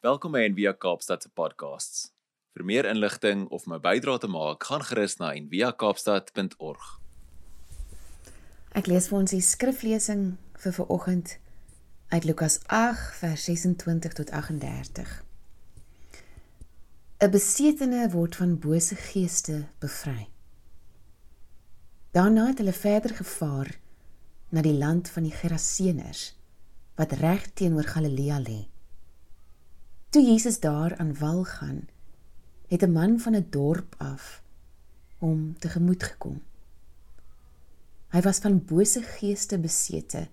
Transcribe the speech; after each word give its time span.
Welkom 0.00 0.32
by 0.32 0.46
Envia 0.48 0.70
Kaapstad 0.72 1.20
se 1.20 1.28
podcasts. 1.36 2.06
Vir 2.56 2.62
meer 2.64 2.86
inligting 2.88 3.42
of 3.52 3.66
om 3.66 3.74
'n 3.74 3.82
bydrae 3.84 4.18
te 4.18 4.28
maak, 4.32 4.64
gaan 4.64 4.80
gerus 4.82 5.16
na 5.18 5.34
enviakaapstad.org. 5.36 7.00
Ek 8.72 8.86
lees 8.86 9.08
vir 9.08 9.18
ons 9.18 9.30
die 9.30 9.40
skriflesing 9.40 10.38
vir 10.56 10.72
vanoggend 10.72 11.38
uit 12.08 12.24
Lukas 12.24 12.58
8 12.66 13.14
vers 13.18 13.44
26 13.44 14.12
tot 14.12 14.30
38. 14.30 15.24
'n 17.20 17.30
Besetene 17.30 18.10
word 18.10 18.36
van 18.36 18.58
bose 18.58 18.94
geeste 18.94 19.68
bevry. 19.78 20.28
Daarna 22.10 22.46
het 22.46 22.58
hulle 22.58 22.72
verder 22.72 23.14
gevaar 23.14 23.78
na 24.48 24.62
die 24.62 24.78
land 24.78 25.10
van 25.10 25.22
die 25.22 25.36
Geraseners 25.42 26.36
wat 26.96 27.12
reg 27.12 27.52
teenoor 27.52 27.84
Galilea 27.84 28.40
lê. 28.40 28.79
Toe 30.10 30.22
Jesus 30.26 30.60
daar 30.60 30.96
aan 30.96 31.18
wal 31.18 31.44
gaan, 31.44 31.88
het 32.66 32.82
'n 32.82 32.92
man 32.92 33.20
van 33.20 33.34
'n 33.36 33.46
dorp 33.50 33.94
af 33.98 34.42
hom 35.18 35.58
tegemoet 35.58 36.02
gekom. 36.02 36.42
Hy 38.08 38.20
was 38.20 38.38
van 38.38 38.64
bose 38.64 39.02
geeste 39.02 39.58
besete 39.58 40.28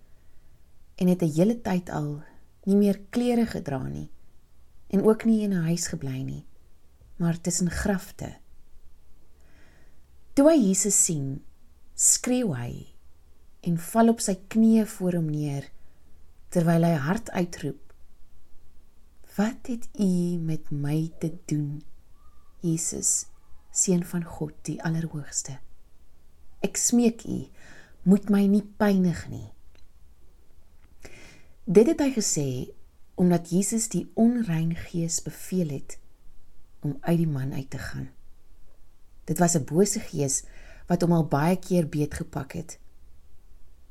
en 0.96 1.08
het 1.08 1.22
'n 1.22 1.32
hele 1.32 1.62
tyd 1.62 1.90
al 1.90 2.24
nie 2.64 2.76
meer 2.76 3.00
klere 3.10 3.46
gedra 3.46 3.88
nie 3.88 4.10
en 4.88 5.04
ook 5.04 5.26
nie 5.26 5.42
in 5.42 5.54
'n 5.54 5.64
huis 5.64 5.88
gebly 5.88 6.22
nie, 6.22 6.46
maar 7.16 7.42
tussen 7.42 7.70
grafte. 7.70 8.36
Toe 10.34 10.50
hy 10.50 10.68
Jesus 10.68 11.04
sien, 11.04 11.44
skreeu 11.94 12.56
hy 12.56 12.94
en 13.60 13.78
val 13.78 14.10
op 14.10 14.20
sy 14.20 14.40
knieë 14.48 14.86
voor 14.86 15.14
hom 15.14 15.30
neer 15.30 15.70
terwyl 16.50 16.84
hy 16.84 16.94
hard 16.94 17.30
uitroep 17.32 17.87
Wat 19.38 19.68
het 19.70 19.90
U 20.00 20.38
met 20.42 20.72
my 20.72 21.12
te 21.20 21.30
doen? 21.46 21.84
Jesus, 22.60 23.28
seun 23.72 24.02
van 24.06 24.24
God, 24.24 24.56
die 24.66 24.80
Allerhoogste. 24.84 25.60
Ek 26.66 26.80
smeek 26.82 27.22
U, 27.30 27.44
moet 28.10 28.32
my 28.34 28.48
nie 28.50 28.64
pynig 28.82 29.22
nie. 29.30 29.46
Dit 31.70 31.94
het 31.94 32.02
hy 32.02 32.10
gesê 32.18 32.48
omdat 33.14 33.54
Jesus 33.54 33.86
die 33.94 34.08
onrein 34.18 34.74
gees 34.88 35.22
beveel 35.22 35.70
het 35.76 36.00
om 36.82 36.98
uit 37.06 37.22
die 37.22 37.30
man 37.30 37.54
uit 37.54 37.70
te 37.70 37.82
gaan. 37.92 38.10
Dit 39.30 39.38
was 39.38 39.54
'n 39.54 39.70
bose 39.70 40.02
gees 40.10 40.46
wat 40.90 41.06
hom 41.06 41.14
al 41.14 41.28
baie 41.30 41.60
keer 41.62 41.86
beetgepak 41.86 42.58
het. 42.58 42.80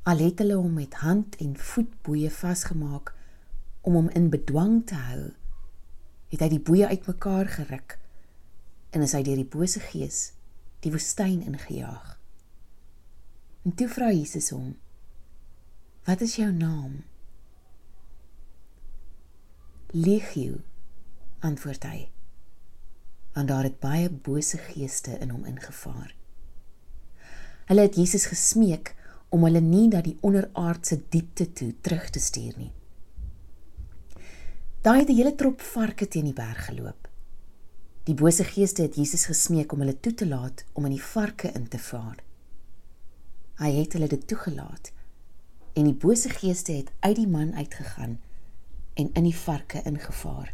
Al 0.03 0.17
het 0.17 0.39
hulle 0.43 0.59
hom 0.59 0.73
met 0.73 0.93
hand 0.93 1.35
en 1.39 1.55
voetboeye 1.55 2.31
vasgemaak 2.31 3.15
om 3.87 3.95
hom 3.95 4.09
in 4.19 4.27
bedwang 4.29 4.81
te 4.87 4.97
hou, 4.99 5.29
het 6.31 6.41
hy 6.43 6.49
die 6.51 6.63
boeye 6.63 6.89
uitmekaar 6.91 7.47
geruk 7.55 7.95
en 8.91 9.03
is 9.05 9.13
hy 9.15 9.21
deur 9.23 9.39
die 9.39 9.47
bose 9.47 9.79
gees 9.79 10.33
die 10.83 10.91
woestyn 10.91 11.41
ingejaag. 11.47 12.17
En 13.65 13.75
toe 13.79 13.87
vra 13.91 14.11
Jesus 14.11 14.51
hom: 14.55 14.75
"Wat 16.05 16.21
is 16.21 16.35
jou 16.35 16.51
naam?" 16.51 17.03
Legio 19.91 20.61
antwoord 21.39 21.83
hy. 21.83 22.09
Want 23.33 23.47
daar 23.47 23.63
het 23.63 23.79
baie 23.79 24.09
bose 24.09 24.57
geeste 24.57 25.17
in 25.19 25.29
hom 25.29 25.45
ingevaar. 25.45 26.15
Hulle 27.65 27.81
het 27.81 27.95
Jesus 27.95 28.25
gesmeek 28.25 28.95
om 29.29 29.43
hulle 29.43 29.61
nie 29.61 29.87
na 29.87 30.01
die 30.01 30.17
onderaardse 30.21 31.01
diepte 31.09 31.51
toe 31.53 31.73
terug 31.81 32.09
te 32.09 32.19
stuur 32.19 32.57
nie. 32.57 32.71
Daai 34.87 34.99
het 34.99 35.09
'n 35.09 35.15
hele 35.15 35.35
trop 35.35 35.61
varke 35.61 36.07
teen 36.07 36.23
die 36.23 36.33
berg 36.33 36.65
geloop. 36.65 37.07
Die 38.03 38.15
bose 38.15 38.43
geeste 38.43 38.81
het 38.81 38.95
Jesus 38.95 39.25
gesmeek 39.25 39.71
om 39.71 39.79
hulle 39.79 39.99
toe 39.99 40.13
te 40.13 40.27
laat 40.27 40.63
om 40.73 40.85
in 40.85 40.91
die 40.91 41.03
varke 41.03 41.51
in 41.51 41.67
te 41.67 41.79
vaar. 41.79 42.23
Hy 43.55 43.71
het 43.71 43.93
hulle 43.93 44.07
dit 44.07 44.27
toegelaat 44.27 44.91
en 45.73 45.83
die 45.83 45.93
bose 45.93 46.29
geeste 46.29 46.71
het 46.71 46.91
uit 46.99 47.15
die 47.15 47.27
man 47.27 47.53
uitgegaan 47.53 48.19
en 48.93 49.09
in 49.13 49.23
die 49.23 49.35
varke 49.35 49.81
ingevaar. 49.83 50.53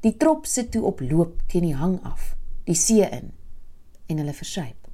Die 0.00 0.16
trop 0.16 0.46
sit 0.46 0.70
toe 0.70 0.82
op 0.82 1.00
loop 1.00 1.42
teen 1.46 1.62
die 1.62 1.74
hang 1.74 2.02
af, 2.02 2.36
die 2.64 2.74
see 2.74 3.10
in 3.10 3.32
en 4.06 4.16
hulle 4.18 4.34
versuip. 4.34 4.88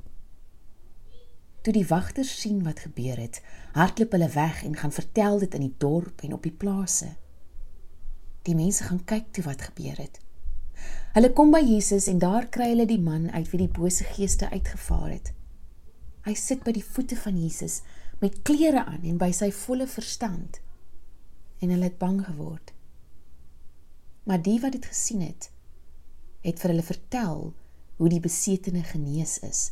Toe 1.62 1.72
die 1.72 1.86
wagters 1.86 2.40
sien 2.40 2.62
wat 2.62 2.80
gebeur 2.80 3.16
het, 3.16 3.42
hardloop 3.72 4.12
hulle 4.12 4.28
weg 4.28 4.64
en 4.64 4.76
gaan 4.76 4.92
vertel 4.92 5.38
dit 5.38 5.54
in 5.54 5.60
die 5.60 5.74
dorp 5.78 6.22
en 6.22 6.32
op 6.32 6.42
die 6.42 6.56
plase. 6.56 7.20
Die 8.42 8.54
mense 8.58 8.84
gaan 8.88 9.04
kyk 9.06 9.30
toe 9.30 9.44
wat 9.46 9.62
gebeur 9.62 9.98
het. 10.02 10.18
Hulle 11.14 11.30
kom 11.36 11.52
by 11.54 11.60
Jesus 11.62 12.08
en 12.10 12.18
daar 12.18 12.48
kry 12.50 12.72
hulle 12.72 12.88
die 12.90 13.00
man 13.00 13.28
uit 13.30 13.50
wie 13.52 13.60
die 13.66 13.70
bose 13.70 14.06
geeste 14.16 14.48
uitgevaar 14.50 15.10
het. 15.12 15.30
Hy 16.26 16.34
sit 16.38 16.64
by 16.66 16.74
die 16.74 16.84
voete 16.86 17.18
van 17.18 17.38
Jesus 17.38 17.82
met 18.22 18.40
klere 18.46 18.84
aan 18.86 19.04
en 19.06 19.18
by 19.20 19.30
sy 19.36 19.50
volle 19.54 19.86
verstand. 19.90 20.58
En 21.62 21.70
hulle 21.70 21.90
het 21.90 22.00
bang 22.00 22.22
geword. 22.26 22.72
Maar 24.26 24.42
die 24.42 24.58
wat 24.62 24.74
dit 24.74 24.90
gesien 24.90 25.22
het, 25.22 25.50
het 26.42 26.58
vir 26.58 26.74
hulle 26.74 26.86
vertel 26.86 27.40
hoe 27.98 28.10
die 28.10 28.22
besetene 28.22 28.82
genees 28.86 29.38
is. 29.46 29.64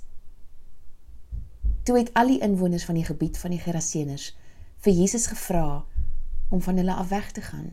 Toe 1.86 1.96
het 1.98 2.14
al 2.14 2.36
die 2.36 2.42
inwoners 2.44 2.86
van 2.86 2.98
die 2.98 3.06
gebied 3.06 3.38
van 3.40 3.54
die 3.56 3.62
Geraseners 3.62 4.34
vir 4.84 4.94
Jesus 4.94 5.30
gevra 5.32 5.86
om 6.50 6.62
van 6.62 6.78
hulle 6.78 6.94
af 6.94 7.08
weg 7.10 7.32
te 7.34 7.42
gaan 7.42 7.72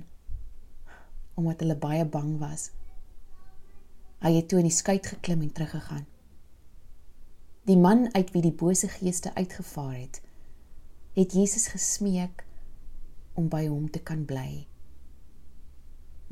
omdat 1.37 1.61
hulle 1.61 1.77
baie 1.77 2.05
bang 2.05 2.37
was. 2.41 2.71
Hy 4.25 4.33
het 4.33 4.47
toe 4.49 4.61
in 4.63 4.69
die 4.69 4.73
skei 4.73 4.97
geklim 5.05 5.43
en 5.45 5.51
teruggegaan. 5.53 6.05
Die 7.69 7.77
man 7.77 8.07
uit 8.15 8.31
wie 8.33 8.41
die 8.41 8.55
bose 8.55 8.89
geeste 8.89 9.33
uitgevaar 9.35 9.93
het, 9.99 10.21
het 11.17 11.35
Jesus 11.37 11.67
gesmeek 11.69 12.41
om 13.37 13.49
by 13.53 13.67
hom 13.67 13.85
te 13.93 14.01
kan 14.01 14.23
bly. 14.25 14.65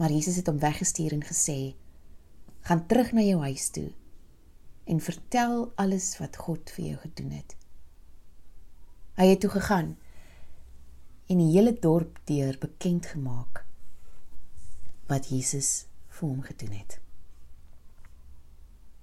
Maar 0.01 0.11
Jesus 0.11 0.39
het 0.41 0.49
hom 0.49 0.57
weggestuur 0.59 1.13
en 1.13 1.23
gesê: 1.23 1.75
"Gaan 2.65 2.85
terug 2.87 3.11
na 3.13 3.21
jou 3.21 3.39
huis 3.41 3.69
toe 3.69 3.91
en 4.85 4.99
vertel 4.99 5.71
alles 5.75 6.17
wat 6.17 6.37
God 6.37 6.69
vir 6.69 6.85
jou 6.85 6.97
gedoen 6.97 7.31
het." 7.31 7.55
Hy 9.15 9.29
het 9.29 9.39
toe 9.39 9.49
gegaan 9.49 9.95
en 11.27 11.37
die 11.37 11.51
hele 11.53 11.77
dorp 11.79 12.19
deur 12.25 12.57
bekend 12.59 13.05
gemaak 13.05 13.65
wat 15.09 15.29
Jesus 15.29 15.85
vir 16.17 16.29
hom 16.29 16.41
gedoen 16.45 16.73
het. 16.79 16.97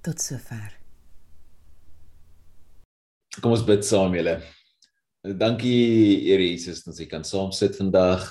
Tot 0.02 0.20
sover. 0.20 0.72
Kom 3.40 3.54
ons 3.54 3.64
bid 3.64 3.84
saam 3.86 4.14
julle. 4.16 4.40
Dankie 5.22 6.24
Here 6.26 6.42
Jesus 6.42 6.82
dat 6.82 6.96
ons 6.96 7.10
kan 7.10 7.24
saam 7.24 7.52
sit 7.54 7.78
vandag 7.78 8.26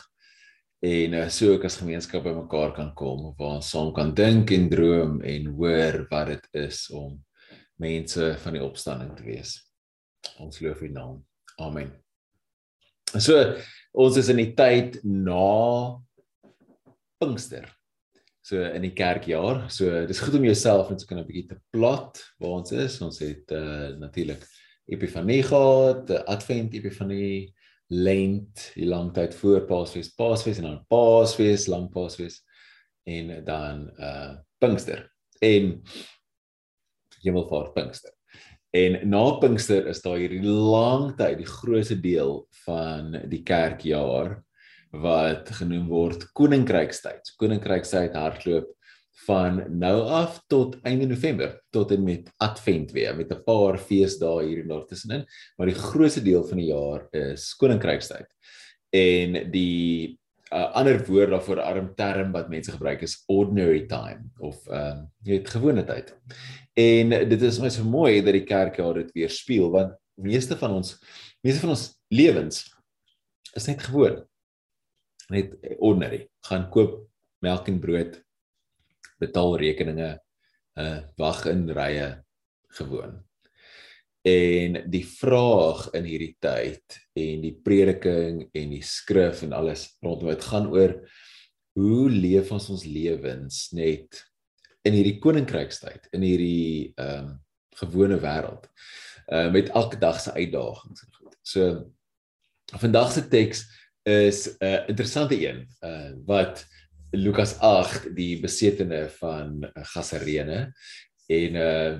en 0.84 1.14
eh, 1.14 1.28
so 1.30 1.54
ook 1.54 1.64
as 1.70 1.78
gemeenskap 1.80 2.26
bymekaar 2.26 2.74
kan 2.76 2.90
kom 2.98 3.30
waar 3.38 3.60
ons 3.62 3.70
saam 3.72 3.94
kan 3.96 4.12
dink 4.18 4.52
en 4.52 4.68
droom 4.70 5.20
en 5.22 5.52
hoor 5.56 6.02
wat 6.10 6.34
dit 6.34 6.48
is 6.66 6.84
om 6.92 7.16
mense 7.82 8.34
van 8.44 8.58
die 8.58 8.64
opstanding 8.66 9.14
te 9.16 9.26
wees. 9.26 9.56
Ons 10.42 10.60
loof 10.62 10.82
U 10.84 10.90
naam. 10.92 11.22
Amen. 11.62 11.94
So 13.16 13.38
ons 13.92 14.18
is 14.20 14.30
in 14.34 14.42
die 14.42 14.52
tyd 14.58 15.00
na 15.04 16.02
Pinkster. 17.22 17.70
So 18.42 18.64
in 18.66 18.82
die 18.82 18.96
kerkjaar. 18.98 19.68
So 19.70 20.06
dis 20.10 20.22
goed 20.24 20.40
om 20.40 20.46
jouself 20.48 20.90
net 20.90 21.04
so 21.04 21.08
kan 21.08 21.20
'n 21.22 21.28
bietjie 21.28 21.50
te 21.52 21.58
plat 21.70 22.18
waar 22.40 22.58
ons 22.58 22.72
is. 22.72 23.02
Ons 23.02 23.20
het 23.22 23.52
uh 23.52 23.94
natuurlik 24.02 24.42
Epifanie 24.90 25.44
gehad, 25.44 26.10
Advent 26.26 26.74
Epifanie, 26.74 27.54
Lent, 27.88 28.72
die 28.76 28.88
lang 28.88 29.14
tyd 29.14 29.36
voor 29.36 29.66
Paasfees, 29.68 30.10
Paasfees 30.16 30.58
en 30.58 30.64
dan 30.64 30.86
Paasfees, 30.90 31.68
lang 31.68 31.90
Paasfees 31.92 32.42
en 33.06 33.44
dan 33.46 33.92
uh 34.00 34.38
Pinkster. 34.58 35.06
En 35.40 35.82
Hemelvaart 37.22 37.74
Pinkster. 37.74 38.12
En 38.72 39.10
na 39.10 39.38
Pinkster 39.38 39.88
is 39.88 40.02
daar 40.02 40.18
hierdie 40.18 40.44
lang 40.44 41.16
tyd, 41.18 41.38
die 41.38 41.50
grootste 41.50 42.00
deel 42.00 42.48
van 42.66 43.12
die 43.30 43.44
kerkjaar 43.44 44.40
wat 44.92 45.50
genoem 45.62 45.88
word 45.88 46.28
koninkrykstyd. 46.38 47.34
Koninkrykstyd 47.40 48.16
hardloop 48.18 48.70
van 49.26 49.60
nou 49.80 49.98
af 50.10 50.40
tot 50.50 50.78
einde 50.88 51.06
November 51.08 51.54
tot 51.70 51.92
en 51.92 52.04
met 52.04 52.30
Advent 52.42 52.92
weer 52.92 53.16
met 53.16 53.32
'n 53.32 53.44
paar 53.44 53.78
feesdae 53.78 54.46
hier 54.46 54.62
en 54.62 54.68
daar 54.68 54.86
tussenin, 54.86 55.26
maar 55.58 55.68
die 55.68 55.76
grootste 55.76 56.22
deel 56.22 56.44
van 56.44 56.58
die 56.58 56.72
jaar 56.74 57.08
is 57.12 57.54
koninkrykstyd. 57.56 58.28
En 58.90 59.52
die 59.52 60.20
uh, 60.52 60.72
ander 60.76 61.06
woord 61.06 61.30
daarvoor 61.30 61.62
arm 61.62 61.96
term 61.96 62.32
wat 62.32 62.50
mense 62.50 62.72
gebruik 62.72 63.02
is 63.02 63.24
ordinary 63.28 63.86
time 63.88 64.30
of 64.40 64.68
uh, 64.68 65.02
jy 65.24 65.38
weet 65.38 65.50
gewone 65.50 65.84
tyd. 65.84 66.16
En 66.74 67.10
dit 67.10 67.42
is 67.42 67.60
my 67.60 67.70
so 67.70 67.84
mooi 67.84 68.22
dat 68.22 68.34
die 68.34 68.48
kerk 68.48 68.78
jaar 68.78 68.94
dit 68.94 69.12
weer 69.12 69.30
speel 69.30 69.72
want 69.72 69.96
meeste 70.16 70.58
van 70.58 70.72
ons 70.72 70.98
meeste 71.42 71.60
van 71.60 71.70
ons 71.70 71.88
lewens 72.08 72.66
is 73.56 73.68
net 73.68 73.82
gewoon 73.84 74.22
net 75.32 75.56
ordinary 75.80 76.26
gaan 76.48 76.68
koop 76.74 77.00
melk 77.42 77.70
en 77.72 77.80
brood, 77.82 78.20
betaal 79.22 79.58
rekeninge, 79.62 80.14
uh 80.80 81.00
wag 81.20 81.46
in 81.52 81.68
rye 81.74 82.08
gewoon. 82.78 83.20
En 84.22 84.78
die 84.94 85.04
vraag 85.08 85.88
in 85.98 86.06
hierdie 86.06 86.36
tyd 86.40 86.98
en 87.18 87.42
die 87.42 87.56
prediking 87.66 88.44
en 88.54 88.76
die 88.76 88.84
skrif 88.86 89.42
en 89.46 89.56
alles 89.58 89.88
rondom 90.06 90.30
dit 90.30 90.46
gaan 90.52 90.70
oor 90.70 90.94
hoe 91.80 92.10
leef 92.12 92.52
ons 92.54 92.70
ons 92.70 92.84
lewens 92.86 93.64
net 93.74 94.22
in 94.86 94.94
hierdie 94.98 95.18
koninkrykstyd, 95.24 96.10
in 96.16 96.26
hierdie 96.26 96.92
ehm 96.98 97.32
um, 97.32 97.40
gewone 97.82 98.18
wêreld. 98.20 98.66
Uh 99.32 99.48
met 99.54 99.70
elke 99.72 99.98
dag 99.98 100.20
se 100.20 100.34
uitdagings 100.36 101.06
en 101.06 101.14
goed. 101.18 101.36
So 101.42 101.68
vandag 102.84 103.14
se 103.16 103.24
teks 103.28 103.64
is 104.04 104.58
'n 104.58 104.66
uh, 104.66 104.88
interessante 104.88 105.38
een 105.48 105.68
uh 105.82 106.14
wat 106.26 106.66
Lukas 107.12 107.60
8 107.60 108.16
die 108.16 108.40
besetene 108.40 109.10
van 109.10 109.72
Gasarene 109.74 110.74
en 111.28 111.56
uh 111.56 112.00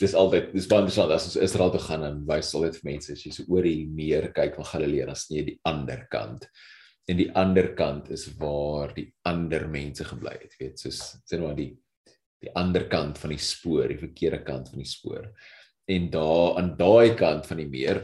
dis 0.00 0.14
altyd 0.14 0.52
dis 0.54 0.66
baie 0.66 0.82
interessant 0.82 1.12
as 1.14 1.26
ons 1.28 1.36
Israel 1.36 1.70
toe 1.70 1.80
gaan 1.80 2.04
en 2.06 2.22
wys 2.26 2.54
altyd 2.54 2.78
vir 2.80 2.90
mense 2.90 3.12
as 3.12 3.22
jy 3.22 3.32
so 3.34 3.44
oor 3.52 3.62
die 3.62 3.86
meer 3.86 4.32
kyk 4.34 4.56
van 4.58 4.66
Galilea 4.66 5.06
dan 5.06 5.18
sien 5.18 5.38
jy 5.38 5.44
die 5.52 5.60
ander 5.70 6.06
kant. 6.10 6.48
En 7.06 7.18
die 7.20 7.30
ander 7.36 7.74
kant 7.76 8.08
is 8.10 8.26
waar 8.40 8.94
die 8.96 9.12
ander 9.28 9.68
mense 9.68 10.04
gebly 10.04 10.34
het 10.40 10.56
weet 10.58 10.80
soos 10.80 11.00
sê 11.22 11.38
nou 11.38 11.50
maar 11.50 11.60
die 11.60 11.74
die 12.44 12.52
ander 12.60 12.88
kant 12.88 13.18
van 13.18 13.30
die 13.32 13.40
spoor 13.40 13.88
die 13.88 14.00
verkeerde 14.00 14.42
kant 14.44 14.68
van 14.72 14.82
die 14.82 14.88
spoor. 14.88 15.30
En 15.88 16.10
daar 16.10 16.58
aan 16.58 16.74
daai 16.76 17.14
kant 17.14 17.46
van 17.46 17.62
die 17.62 17.68
meer 17.68 18.02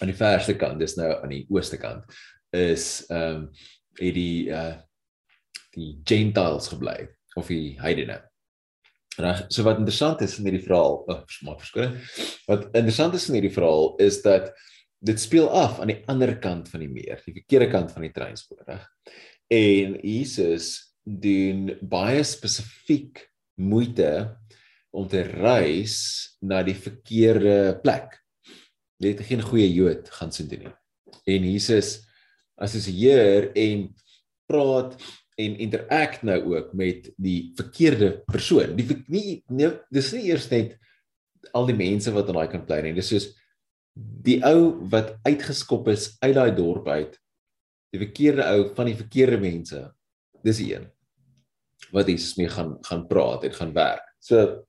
aan 0.00 0.08
die 0.08 0.16
verste 0.16 0.54
kant 0.60 0.78
dis 0.78 0.96
nou 0.96 1.10
aan 1.18 1.34
die 1.34 1.46
ooste 1.50 1.80
kant 1.80 2.04
is 2.52 3.04
ehm 3.08 3.34
um, 3.34 3.46
het 4.00 4.14
die 4.16 4.48
uh 4.52 4.74
die 5.72 6.00
gentiles 6.04 6.68
gebly 6.68 7.08
of 7.36 7.48
die 7.48 7.78
heidene. 7.80 8.18
Reg, 9.20 9.44
so 9.52 9.64
wat 9.64 9.80
interessant 9.80 10.20
is 10.24 10.38
in 10.38 10.48
hierdie 10.48 10.64
verhaal, 10.64 10.98
oh, 11.08 11.22
maar 11.44 11.58
verskoning. 11.60 11.96
Wat 12.48 12.68
interessant 12.72 13.16
is 13.16 13.26
in 13.28 13.38
hierdie 13.38 13.52
verhaal 13.52 13.94
is 14.04 14.20
dat 14.24 14.50
dit 15.04 15.20
speel 15.20 15.48
af 15.48 15.80
aan 15.80 15.92
die 15.92 16.00
ander 16.12 16.34
kant 16.40 16.68
van 16.72 16.84
die 16.84 16.90
meer, 16.92 17.20
die 17.24 17.36
verkeerde 17.40 17.68
kant 17.72 17.92
van 17.92 18.06
die 18.06 18.12
treinspoor, 18.14 18.62
reg? 18.68 18.86
En 19.52 19.98
Jesus 20.00 20.94
doen 21.02 21.74
baie 21.82 22.22
spesifiek 22.24 23.24
moeite 23.60 24.12
om 24.92 25.08
te 25.08 25.24
reis 25.26 25.96
na 26.44 26.62
die 26.64 26.76
verkeerde 26.76 27.74
plek. 27.82 28.16
Jy 29.02 29.16
het 29.16 29.26
geen 29.26 29.42
goeie 29.44 29.68
Jood 29.72 30.08
gaan 30.14 30.32
sien 30.32 30.48
dit 30.48 30.62
nie. 30.62 30.72
En 31.28 31.46
Jesus 31.48 31.98
assosieer 32.62 33.50
en 33.58 33.88
praat 34.50 34.96
en 35.40 35.58
interact 35.64 36.24
nou 36.28 36.38
ook 36.54 36.72
met 36.76 37.08
die 37.16 37.52
verkeerde 37.58 38.22
persoon. 38.28 38.76
Die 38.76 38.86
nie 39.08 39.42
nie 39.48 39.70
dis 39.92 40.12
nie 40.16 40.28
eers 40.30 40.48
net 40.52 40.76
al 41.56 41.66
die 41.68 41.76
mense 41.76 42.12
wat 42.14 42.28
aan 42.28 42.38
daai 42.38 42.52
kant 42.52 42.68
bly 42.68 42.82
nie. 42.84 42.94
Dis 42.96 43.10
soos 43.12 43.30
die 43.94 44.38
ou 44.46 44.86
wat 44.92 45.16
uitgeskop 45.26 45.90
is 45.92 46.12
uit 46.22 46.34
daai 46.36 46.52
dorp 46.56 46.88
uit. 46.88 47.16
Die 47.92 48.00
verkeerde 48.00 48.46
ou 48.48 48.68
van 48.76 48.88
die 48.88 48.98
verkeerde 48.98 49.40
mense. 49.40 49.86
Dis 50.44 50.60
die 50.62 50.72
een 50.76 50.90
wat 51.92 52.08
Jesus 52.08 52.36
mee 52.38 52.48
gaan 52.48 52.76
gaan 52.86 53.06
praat 53.08 53.44
en 53.44 53.54
gaan 53.56 53.72
werk. 53.76 54.04
So 54.22 54.62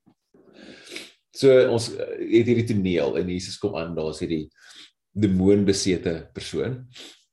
so 1.33 1.53
ons 1.73 1.89
het 1.97 2.49
hierdie 2.49 2.67
toneel 2.69 3.17
en 3.17 3.29
Jesus 3.29 3.57
kom 3.61 3.77
aan, 3.79 3.95
daar's 3.97 4.21
hierdie 4.21 4.47
demoonbesete 5.13 6.29
persoon. 6.33 6.81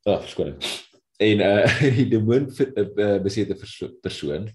Ag, 0.05 0.14
oh, 0.14 0.23
verskoning 0.25 0.88
en 1.20 1.41
uh 1.44 1.81
die 1.99 2.08
demoon 2.08 2.49
uh, 2.49 3.19
besete 3.20 3.56
persoon. 4.02 4.49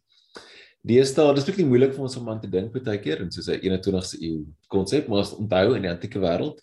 Deesdae, 0.86 1.34
dis 1.38 1.48
baie 1.48 1.66
moeilik 1.66 1.94
vir 1.96 2.06
ons 2.06 2.18
om 2.20 2.30
aan 2.30 2.42
te 2.42 2.50
dink 2.50 2.74
baie 2.74 3.02
keer 3.02 3.22
en 3.24 3.32
soos 3.34 3.50
'n 3.50 3.62
21ste 3.62 4.22
eeu 4.22 4.46
konsep, 4.70 5.08
maar 5.10 5.24
as 5.24 5.36
onthou 5.38 5.76
in 5.76 5.86
die 5.86 5.92
antieke 5.92 6.22
wêreld 6.22 6.62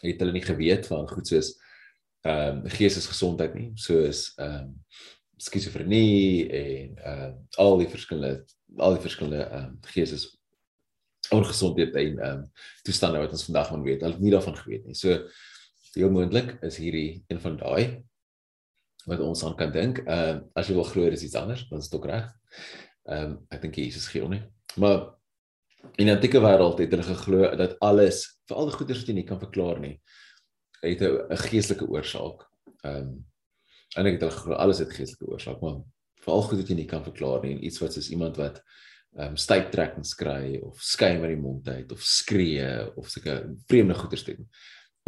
het 0.00 0.20
hulle 0.20 0.32
nie 0.32 0.44
geweet 0.44 0.88
van 0.88 1.08
goed 1.08 1.28
soos 1.28 1.54
ehm 2.24 2.64
um, 2.64 2.72
geestesgesondheid 2.72 3.54
nie, 3.56 3.70
soos 3.76 4.32
ehm 4.36 4.56
um, 4.64 4.74
skizofrenie 5.40 6.48
en 6.48 6.96
ehm 6.96 7.30
uh, 7.30 7.60
al 7.64 7.78
die 7.80 7.88
verskillende 7.92 8.34
al 8.78 8.96
die 8.96 9.04
verskillende 9.04 9.44
ehm 9.44 9.70
um, 9.70 9.78
geestes 9.92 10.28
ongesondheid 11.30 11.94
en 11.94 12.18
ehm 12.18 12.40
um, 12.40 12.44
toestande 12.84 13.20
wat 13.20 13.36
ons 13.36 13.48
vandag 13.48 13.72
moet 13.76 13.88
weet. 13.92 14.04
Hulle 14.04 14.16
het 14.16 14.24
nie 14.24 14.36
daarvan 14.36 14.56
geweet 14.56 14.84
nie. 14.88 14.96
So 14.96 15.16
heel 15.94 16.10
moontlik 16.10 16.56
is 16.66 16.78
hierdie 16.80 17.24
een 17.28 17.40
van 17.40 17.56
daai 17.56 18.02
wat 19.08 19.22
ons 19.24 19.44
aan 19.44 19.56
kan 19.56 19.72
dink. 19.72 20.02
Ehm 20.04 20.36
uh, 20.36 20.42
as 20.54 20.68
jy 20.68 20.76
wil 20.76 20.88
glo 20.88 21.10
dis 21.10 21.24
iets 21.26 21.38
anders, 21.40 21.64
dan 21.68 21.80
is 21.80 21.88
dit 21.88 21.98
ook 21.98 22.10
reg. 22.10 22.28
Ehm 23.08 23.30
um, 23.30 23.38
ek 23.50 23.62
dink 23.62 23.80
Jesus 23.80 24.08
gee 24.12 24.22
hom 24.22 24.34
nie. 24.36 24.42
Maar 24.76 25.08
in 25.96 26.06
die 26.06 26.14
antieke 26.14 26.42
wêreld 26.42 26.78
het 26.78 26.92
hulle 26.92 27.06
geglo 27.08 27.48
dat 27.56 27.78
alles, 27.80 28.22
veral 28.48 28.68
die 28.68 28.76
goeie 28.76 28.98
wat 28.98 29.08
jy 29.08 29.16
nie 29.16 29.26
kan 29.26 29.40
verklaar 29.40 29.80
nie, 29.80 29.96
het 30.82 31.02
'n 31.02 31.42
geestelike 31.46 31.88
oorsaak. 31.88 32.46
Ehm 32.84 32.96
um, 32.96 33.16
en 33.96 34.06
ek 34.06 34.20
het 34.20 34.22
hulle 34.22 34.36
geglo 34.38 34.54
alles 34.54 34.78
het 34.78 34.92
geestelike 34.92 35.32
oorsaak, 35.32 35.60
maar 35.60 35.80
veral 36.22 36.42
goed 36.42 36.60
wat 36.60 36.68
jy 36.68 36.76
nie 36.76 36.90
kan 36.90 37.04
verklaar 37.04 37.42
nie 37.42 37.56
en 37.56 37.64
iets 37.64 37.80
wat 37.82 37.96
soos 37.96 38.10
iemand 38.10 38.36
wat 38.36 38.62
ehm 39.18 39.32
um, 39.32 39.36
stuiptrekkings 39.36 40.14
kry 40.14 40.60
of 40.62 40.78
skuim 40.86 41.24
uit 41.24 41.32
die 41.32 41.42
mond 41.42 41.68
uit 41.68 41.92
of 41.92 42.02
skree 42.06 42.66
of 42.96 43.08
sulke 43.10 43.56
vreemde 43.66 43.94
goeters 43.98 44.24
doen 44.24 44.44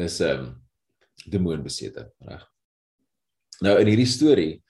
is 0.03 0.21
ehm 0.21 0.47
um, 0.47 0.53
demoonbesete, 1.31 2.09
reg? 2.27 2.45
Nou 3.63 3.79
in 3.79 3.87
hierdie 3.87 4.09
storie 4.11 4.63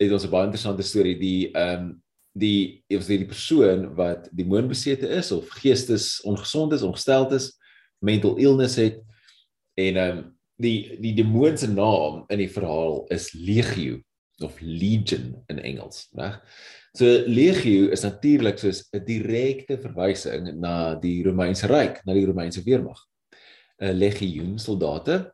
het 0.00 0.12
ons 0.12 0.24
'n 0.24 0.30
baie 0.30 0.48
interessante 0.48 0.82
storie 0.82 1.18
die 1.18 1.50
ehm 1.52 1.80
um, 1.80 2.02
die 2.32 2.84
of 2.94 3.06
die 3.06 3.26
persoon 3.26 3.94
wat 3.94 4.28
demoonbesete 4.32 5.08
is 5.08 5.32
of 5.32 5.48
geestes 5.48 6.20
ongesond 6.22 6.72
is, 6.72 6.82
ongesteld 6.82 7.32
is, 7.32 7.58
mental 7.98 8.36
illness 8.36 8.76
het 8.76 9.00
en 9.74 9.96
ehm 9.96 10.18
um, 10.18 10.36
die 10.60 11.00
die 11.00 11.14
demoon 11.14 11.56
se 11.58 11.68
naam 11.68 12.24
in 12.28 12.38
die 12.38 12.50
verhaal 12.52 13.06
is 13.08 13.32
Legio 13.32 14.00
of 14.44 14.60
Legion 14.60 15.42
in 15.48 15.58
Engels, 15.58 16.08
reg? 16.16 16.40
So 16.96 17.06
Legio 17.26 17.88
is 17.94 18.02
natuurlik 18.02 18.58
soos 18.58 18.88
'n 18.92 19.04
direkte 19.04 19.78
verwysing 19.78 20.60
na 20.60 20.94
die 20.94 21.22
Romeinse 21.22 21.66
ryk, 21.66 22.04
na 22.04 22.12
die 22.12 22.26
Romeinse 22.26 22.62
weermag. 22.62 22.98
'n 23.80 23.96
Legioen 23.96 24.58
soldate 24.58 25.32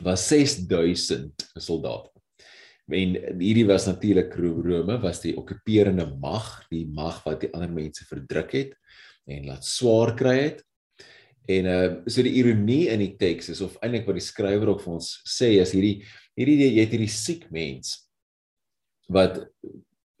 was 0.00 0.26
6000 0.28 1.50
soldate. 1.60 2.10
En 2.92 3.14
hierdie 3.38 3.66
was 3.66 3.86
natuurlik 3.86 4.34
Rome 4.34 4.98
was 5.00 5.22
die 5.22 5.36
okkuperende 5.38 6.06
mag, 6.20 6.66
die 6.70 6.84
mag 6.86 7.22
wat 7.24 7.44
die 7.44 7.52
ander 7.54 7.70
mense 7.72 8.04
verdruk 8.08 8.52
het 8.56 8.76
en 9.30 9.46
laat 9.46 9.64
swaar 9.64 10.16
kry 10.18 10.36
het. 10.40 10.62
En 11.50 11.66
uh 11.66 11.86
so 12.06 12.22
die 12.22 12.36
ironie 12.38 12.86
in 12.92 13.02
die 13.02 13.14
teks 13.18 13.50
is 13.54 13.62
of 13.64 13.78
eintlik 13.82 14.06
wat 14.06 14.18
die 14.18 14.24
skrywer 14.24 14.74
ook 14.74 14.82
vir 14.84 14.96
ons 14.98 15.14
sê 15.26 15.54
is 15.62 15.72
hierdie 15.74 16.02
hierdie 16.38 16.68
jy 16.68 16.84
het 16.84 16.94
hierdie 16.94 17.10
siek 17.10 17.48
mens 17.54 17.96
wat 19.12 19.40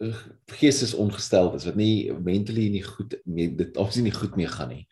eh, 0.02 0.22
geestes 0.58 0.96
ongestel 0.98 1.52
is 1.58 1.66
wat 1.68 1.78
nie 1.78 2.10
mentally 2.26 2.68
nie 2.74 2.82
goed 2.82 3.14
mee 3.24 3.52
dit 3.54 3.78
of 3.78 3.94
nie 3.96 4.14
goed 4.14 4.34
mee 4.38 4.50
gaan 4.50 4.74
nie. 4.74 4.86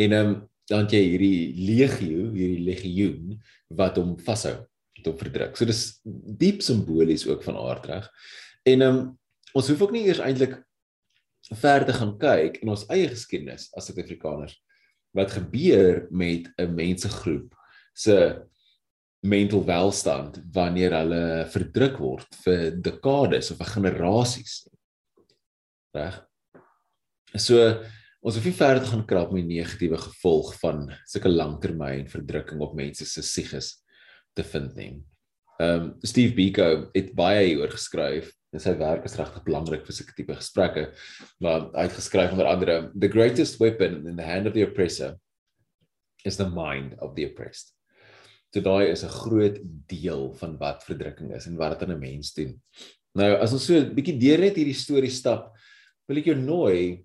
En 0.00 0.18
ehm 0.18 0.32
um, 0.32 0.40
dan 0.70 0.86
jy 0.90 1.00
hierdie 1.02 1.66
legio, 1.66 2.28
hierdie 2.34 2.66
legioen 2.66 3.38
wat 3.78 3.98
hom 4.00 4.14
vashou, 4.22 4.58
wat 4.98 5.08
hom 5.08 5.16
verdruk. 5.18 5.56
So 5.56 5.68
dis 5.68 6.00
diep 6.04 6.62
simbolies 6.62 7.26
ook 7.28 7.42
van 7.46 7.58
aard 7.60 7.88
reg. 7.90 8.10
En 8.68 8.86
um, 8.86 9.00
ons 9.54 9.68
hoef 9.68 9.82
ook 9.82 9.94
nie 9.96 10.06
eers 10.06 10.22
eintlik 10.22 10.60
ver 11.58 11.84
te 11.84 11.94
gaan 11.96 12.14
kyk 12.20 12.60
in 12.62 12.70
ons 12.72 12.86
eie 12.92 13.08
geskiedenis 13.10 13.68
as 13.76 13.88
Suid-Afrikaners 13.88 14.54
wat 15.16 15.34
gebeur 15.34 16.06
met 16.10 16.48
'n 16.56 16.74
mensegroep 16.74 17.52
se 17.92 18.16
mental 19.22 19.64
welstand 19.64 20.40
wanneer 20.52 20.94
hulle 20.96 21.46
verdruk 21.52 21.98
word 21.98 22.38
vir 22.44 22.70
dekades 22.82 23.50
of 23.50 23.58
vir 23.58 23.70
generasies. 23.76 24.54
Reg? 25.94 26.16
So 27.36 27.82
Ons 28.22 28.36
hoef 28.38 28.44
nie 28.46 28.54
verder 28.54 28.84
te 28.84 28.90
gaan 28.92 29.06
krap 29.10 29.32
met 29.34 29.48
die 29.48 29.56
negatiewe 29.58 29.98
gevolg 29.98 30.52
van 30.60 30.84
sulke 31.10 31.30
langtermyn 31.30 32.04
verdrukking 32.10 32.60
op 32.62 32.76
mense 32.78 33.02
se 33.10 33.24
psiges 33.24 33.72
te 34.38 34.44
vind 34.46 34.76
nie. 34.78 34.92
Ehm 35.58 35.88
um, 35.88 35.88
Steve 36.06 36.36
Biko 36.36 36.68
het 36.94 37.10
baie 37.18 37.48
hieroor 37.48 37.74
geskryf 37.74 38.30
en 38.54 38.62
sy 38.62 38.76
werk 38.78 39.08
is 39.08 39.18
regtig 39.18 39.42
belangrik 39.48 39.82
vir 39.88 39.96
sulke 39.96 40.14
tipe 40.14 40.38
gesprekke. 40.38 40.86
Maar 41.42 41.66
hy 41.74 41.88
het 41.88 41.98
geskryf 41.98 42.32
onder 42.36 42.52
andere 42.52 42.78
the 42.94 43.10
greatest 43.10 43.58
weapon 43.58 44.06
in 44.06 44.14
the 44.14 44.26
hand 44.26 44.46
of 44.46 44.54
the 44.54 44.62
oppressor 44.68 45.16
is 46.24 46.38
the 46.38 46.46
mind 46.46 46.94
of 47.02 47.16
the 47.18 47.26
oppressed. 47.26 47.74
So 48.54 48.62
daai 48.62 48.92
is 48.92 49.02
'n 49.02 49.18
groot 49.18 49.58
deel 49.90 50.30
van 50.38 50.58
wat 50.58 50.86
verdrukking 50.86 51.34
is 51.34 51.46
en 51.46 51.58
wat 51.58 51.74
dit 51.74 51.88
aan 51.88 51.96
'n 51.96 52.06
mens 52.06 52.34
doen. 52.34 52.54
Nou 53.18 53.34
as 53.34 53.52
ons 53.52 53.66
so 53.66 53.74
'n 53.74 53.94
bietjie 53.94 54.18
deur 54.18 54.38
net 54.38 54.54
hierdie 54.54 54.78
storie 54.78 55.10
stap, 55.10 55.56
wil 56.06 56.18
ek 56.18 56.26
jou 56.30 56.36
nooi 56.36 57.02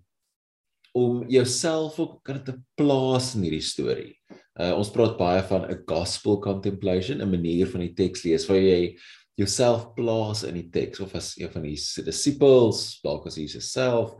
om 0.94 1.24
jouself 1.30 2.00
ook 2.00 2.24
kan 2.24 2.44
te 2.44 2.56
plaas 2.76 3.34
in 3.36 3.48
hierdie 3.48 3.66
storie. 3.66 4.14
Uh 4.58 4.74
ons 4.78 4.90
praat 4.94 5.18
baie 5.20 5.44
van 5.50 5.68
'n 5.70 5.84
gospel 5.86 6.40
contemplation, 6.40 7.22
'n 7.22 7.30
manier 7.30 7.68
van 7.68 7.82
die 7.82 7.94
teks 7.94 8.24
lees 8.24 8.48
waar 8.48 8.58
jy 8.58 8.98
jouself 9.38 9.94
plaas 9.94 10.44
in 10.44 10.56
die 10.58 10.70
teks 10.70 11.00
of 11.00 11.14
as 11.16 11.36
een 11.38 11.52
van 11.52 11.62
die 11.62 11.78
disippels, 12.06 13.00
dalk 13.04 13.28
as 13.28 13.38
Jesus 13.38 13.72
self, 13.72 14.16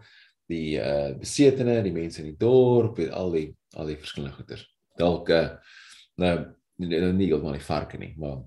die 0.48 0.78
uh 0.78 1.18
besetene, 1.18 1.82
die 1.84 1.94
mense 1.94 2.22
in 2.22 2.32
die 2.32 2.40
dorp, 2.40 3.00
al 3.12 3.32
die 3.32 3.48
al 3.76 3.90
die 3.90 3.98
verskillende 3.98 4.36
goeters. 4.36 4.68
Dalk 4.98 5.30
uh 5.30 5.50
nou 6.18 6.36
nou 6.78 7.14
nie 7.14 7.28
heeltemal 7.32 7.58
die 7.58 7.66
varke 7.66 7.98
nie, 7.98 8.14
maar 8.18 8.44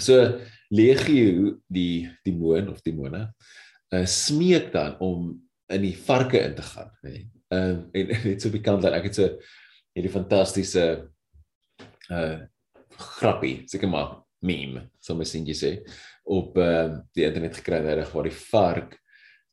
so 0.00 0.40
legio 0.70 1.58
die 1.68 2.08
demoon 2.24 2.70
of 2.72 2.80
demone 2.82 3.28
uh 3.92 4.06
smeek 4.06 4.72
dan 4.72 4.96
om 5.04 5.47
in 5.74 5.84
die 5.84 5.96
varke 5.96 6.40
in 6.40 6.54
te 6.56 6.64
gaan, 6.66 6.92
nê. 7.06 7.24
Ehm 7.54 7.82
en 7.96 8.12
net 8.24 8.42
so 8.42 8.52
bekend 8.52 8.84
dat 8.84 8.96
ek 8.98 9.10
het 9.10 9.18
so 9.18 9.28
hierdie 9.96 10.12
fantastiese 10.12 10.86
uh 12.12 12.38
grappie, 12.98 13.62
seker 13.70 13.90
maar 13.90 14.24
meme, 14.42 14.88
so 14.98 15.14
my 15.14 15.26
seentjie 15.28 15.54
sê, 15.54 15.70
op 16.28 16.56
ehm 16.58 16.96
uh, 16.96 17.04
die 17.14 17.26
internet 17.28 17.60
gekry 17.60 17.82
reg 17.86 18.10
waar 18.14 18.28
die 18.28 18.38
vark 18.38 18.98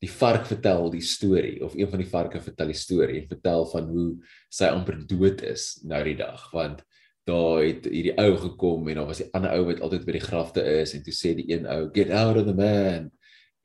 die 0.04 0.12
vark 0.12 0.46
vertel 0.50 0.90
die 0.94 1.04
storie 1.04 1.60
of 1.64 1.76
een 1.78 1.90
van 1.90 2.02
die 2.02 2.10
varke 2.10 2.42
vertel 2.44 2.72
die 2.72 2.78
storie 2.78 3.22
en 3.22 3.30
vertel 3.32 3.66
van 3.72 3.88
hoe 3.90 4.10
sy 4.54 4.70
amper 4.74 5.00
dood 5.08 5.42
is 5.48 5.70
nou 5.88 6.02
die 6.06 6.18
dag 6.20 6.44
want 6.54 6.84
daar 7.26 7.64
het 7.64 7.88
hierdie 7.90 8.14
ou 8.22 8.36
gekom 8.44 8.90
en 8.92 9.00
daar 9.00 9.10
was 9.10 9.24
die 9.24 9.30
ander 9.38 9.56
ou 9.56 9.64
wat 9.72 9.82
altyd 9.86 10.06
by 10.06 10.18
die 10.18 10.26
grafte 10.28 10.66
is 10.82 10.94
en 10.98 11.06
toe 11.06 11.16
sê 11.16 11.34
die 11.40 11.48
een 11.54 11.66
ou 11.72 11.88
get 11.96 12.12
out 12.14 12.38
of 12.42 12.46
the 12.50 12.58
man 12.58 13.10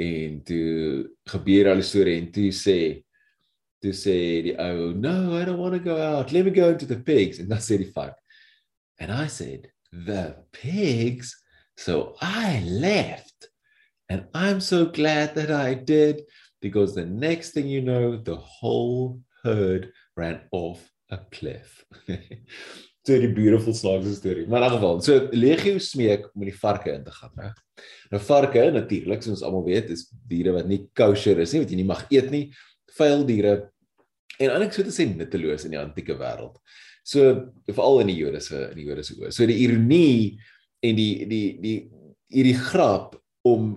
en 0.00 0.40
toe 0.48 1.08
gebeur 1.28 1.70
al 1.70 1.82
die 1.82 1.88
storie 1.90 2.16
en 2.20 2.30
toe 2.32 2.48
sê 2.56 2.78
toe 3.80 3.92
sê 3.96 4.16
die 4.48 4.56
ou 4.56 4.94
no 4.96 5.36
i 5.36 5.44
don't 5.44 5.60
want 5.60 5.76
to 5.76 5.82
go 5.82 5.96
out 6.00 6.32
let 6.32 6.44
me 6.44 6.54
go 6.54 6.70
into 6.72 6.88
the 6.88 6.98
pigs 7.10 7.42
dan 7.42 7.60
sê 7.60 7.78
die 7.80 7.92
vark 7.94 8.16
and 9.00 9.12
i 9.12 9.26
said 9.28 9.68
the 9.92 10.36
pigs. 10.52 11.36
So 11.76 12.14
I 12.20 12.60
left. 12.60 13.48
And 14.08 14.26
I'm 14.34 14.60
so 14.60 14.86
glad 14.86 15.34
that 15.36 15.50
I 15.50 15.74
did 15.74 16.22
because 16.60 16.94
the 16.94 17.06
next 17.06 17.52
thing 17.52 17.68
you 17.68 17.80
know, 17.80 18.16
the 18.16 18.36
whole 18.36 19.20
herd 19.44 19.92
ran 20.16 20.40
off 20.52 20.90
a 21.10 21.18
cliff. 21.30 21.84
so 23.10 23.18
die 23.18 23.32
beautiful 23.34 23.74
snaakse 23.74 24.14
storie. 24.16 24.46
Maar 24.46 24.62
in 24.62 24.68
elk 24.68 24.76
geval, 24.78 25.00
so 25.02 25.18
legio 25.34 25.80
smeek 25.82 26.28
om 26.30 26.44
in 26.44 26.52
die 26.52 26.60
varke 26.60 26.92
in 26.94 27.04
te 27.06 27.14
gaan, 27.14 27.32
né? 27.38 27.50
Nou 28.12 28.20
varke 28.26 28.62
natuurlik, 28.74 29.22
soos 29.24 29.38
ons 29.38 29.44
almal 29.46 29.66
weet, 29.66 29.90
is 29.94 30.06
diere 30.30 30.54
wat 30.54 30.68
nie 30.70 30.84
kosher 30.96 31.40
is 31.42 31.54
nie, 31.54 31.62
wat 31.64 31.72
jy 31.72 31.80
nie 31.80 31.88
mag 31.88 32.04
eet 32.12 32.30
nie, 32.32 32.44
vuil 32.98 33.24
diere 33.28 33.54
en 34.40 34.54
eintlik 34.54 34.74
so 34.74 34.86
te 34.86 34.94
sê 34.94 35.06
nutteloos 35.08 35.66
in 35.66 35.74
die 35.74 35.80
antieke 35.80 36.16
wêreld. 36.20 36.56
So 37.06 37.52
veral 37.68 38.02
in 38.04 38.12
die 38.12 38.18
Jode 38.20 38.40
se 38.44 38.68
in 38.70 38.78
die 38.78 38.86
Jode 38.88 39.04
se 39.06 39.16
oë. 39.18 39.32
So 39.34 39.48
die 39.48 39.58
ironie 39.64 40.38
en 40.84 40.96
die 40.98 41.26
die 41.28 41.44
die 41.60 41.76
hierdie 42.30 42.56
grap 42.70 43.16
om 43.48 43.74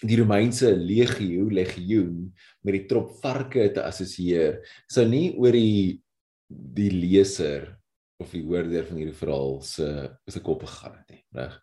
die 0.00 0.16
Romeinse 0.20 0.72
legio 0.76 1.48
legioen 1.52 2.30
met 2.64 2.76
die 2.76 2.86
trop 2.88 3.12
varke 3.22 3.66
te 3.74 3.82
assosieer 3.84 4.60
sou 4.90 5.04
nie 5.08 5.30
oor 5.36 5.56
die 5.56 6.00
die 6.48 6.90
leser 6.94 7.79
of 8.20 8.30
die 8.34 8.44
hoorder 8.44 8.86
van 8.86 9.00
hierdie 9.00 9.16
verhaal 9.16 9.60
se 9.64 9.88
se 10.28 10.42
kop 10.44 10.64
gegaan 10.66 10.98
het 10.98 11.14
nie, 11.14 11.24
reg? 11.36 11.56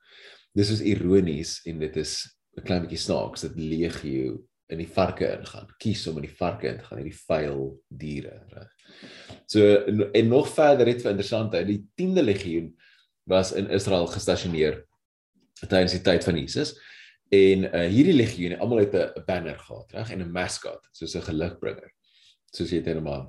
Dis 0.58 0.72
is 0.74 0.82
ironies 0.82 1.60
en 1.70 1.80
dit 1.80 1.98
is 2.02 2.26
'n 2.58 2.66
klein 2.66 2.82
bietjie 2.82 3.04
snaaks 3.06 3.46
dat 3.46 3.56
legio 3.56 4.42
in 4.70 4.82
die 4.82 4.90
varke 4.90 5.28
ingaan. 5.38 5.70
Kies 5.80 6.08
om 6.08 6.18
in 6.18 6.28
die 6.28 6.38
varke 6.40 6.68
in 6.68 6.78
te 6.78 6.84
gaan, 6.84 7.00
hierdie 7.00 7.22
vuil 7.28 7.80
diere, 7.88 8.42
reg? 8.52 8.70
So 9.46 9.64
en, 9.88 10.12
en 10.14 10.28
nog 10.28 10.50
verder 10.50 10.88
het 10.88 11.02
vir 11.02 11.12
interessantheid, 11.12 11.68
die 11.68 11.84
10de 11.96 12.24
legioen 12.24 12.76
was 13.28 13.54
in 13.54 13.70
Israel 13.70 14.08
gestasioneer 14.08 14.86
tydens 15.66 15.96
die 15.96 16.04
tyd 16.06 16.24
van 16.24 16.38
Jesus. 16.38 16.76
En 17.34 17.66
uh, 17.68 17.88
hierdie 17.92 18.16
legioen, 18.16 18.60
almal 18.60 18.86
het 18.86 18.94
'n 18.96 19.24
banner 19.26 19.58
gehad, 19.60 19.92
reg, 19.92 20.12
en 20.12 20.22
'n 20.22 20.32
mascot, 20.32 20.88
soos 20.92 21.16
'n 21.16 21.28
gelugbrenger. 21.28 21.92
Soos 22.52 22.70
jy 22.70 22.78
het 22.78 22.86
net 22.86 23.04
maar 23.04 23.28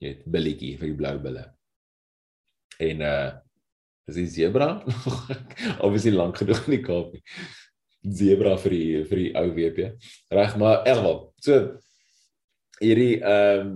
jy 0.00 0.08
het 0.08 0.24
billetjie 0.24 0.78
vir 0.78 0.88
die 0.88 0.96
blou 0.96 1.18
bulle. 1.18 1.44
En 2.78 3.00
uh 3.00 3.32
is 4.04 4.18
die 4.18 4.28
zebra 4.28 4.82
obviously 5.86 6.10
lank 6.12 6.36
genoeg 6.36 6.58
in 6.66 6.74
die 6.74 6.82
Kaap 6.84 7.14
nie 7.14 7.22
zebra 8.04 8.54
vir 8.60 8.74
die 8.74 9.00
vir 9.08 9.20
die 9.20 9.32
ou 9.38 9.48
WP. 9.56 9.88
Reg, 10.34 10.54
maar 10.60 10.84
elmal. 10.88 11.18
So 11.42 11.58
hierdie 12.80 13.18
ehm 13.22 13.66
um, 13.66 13.74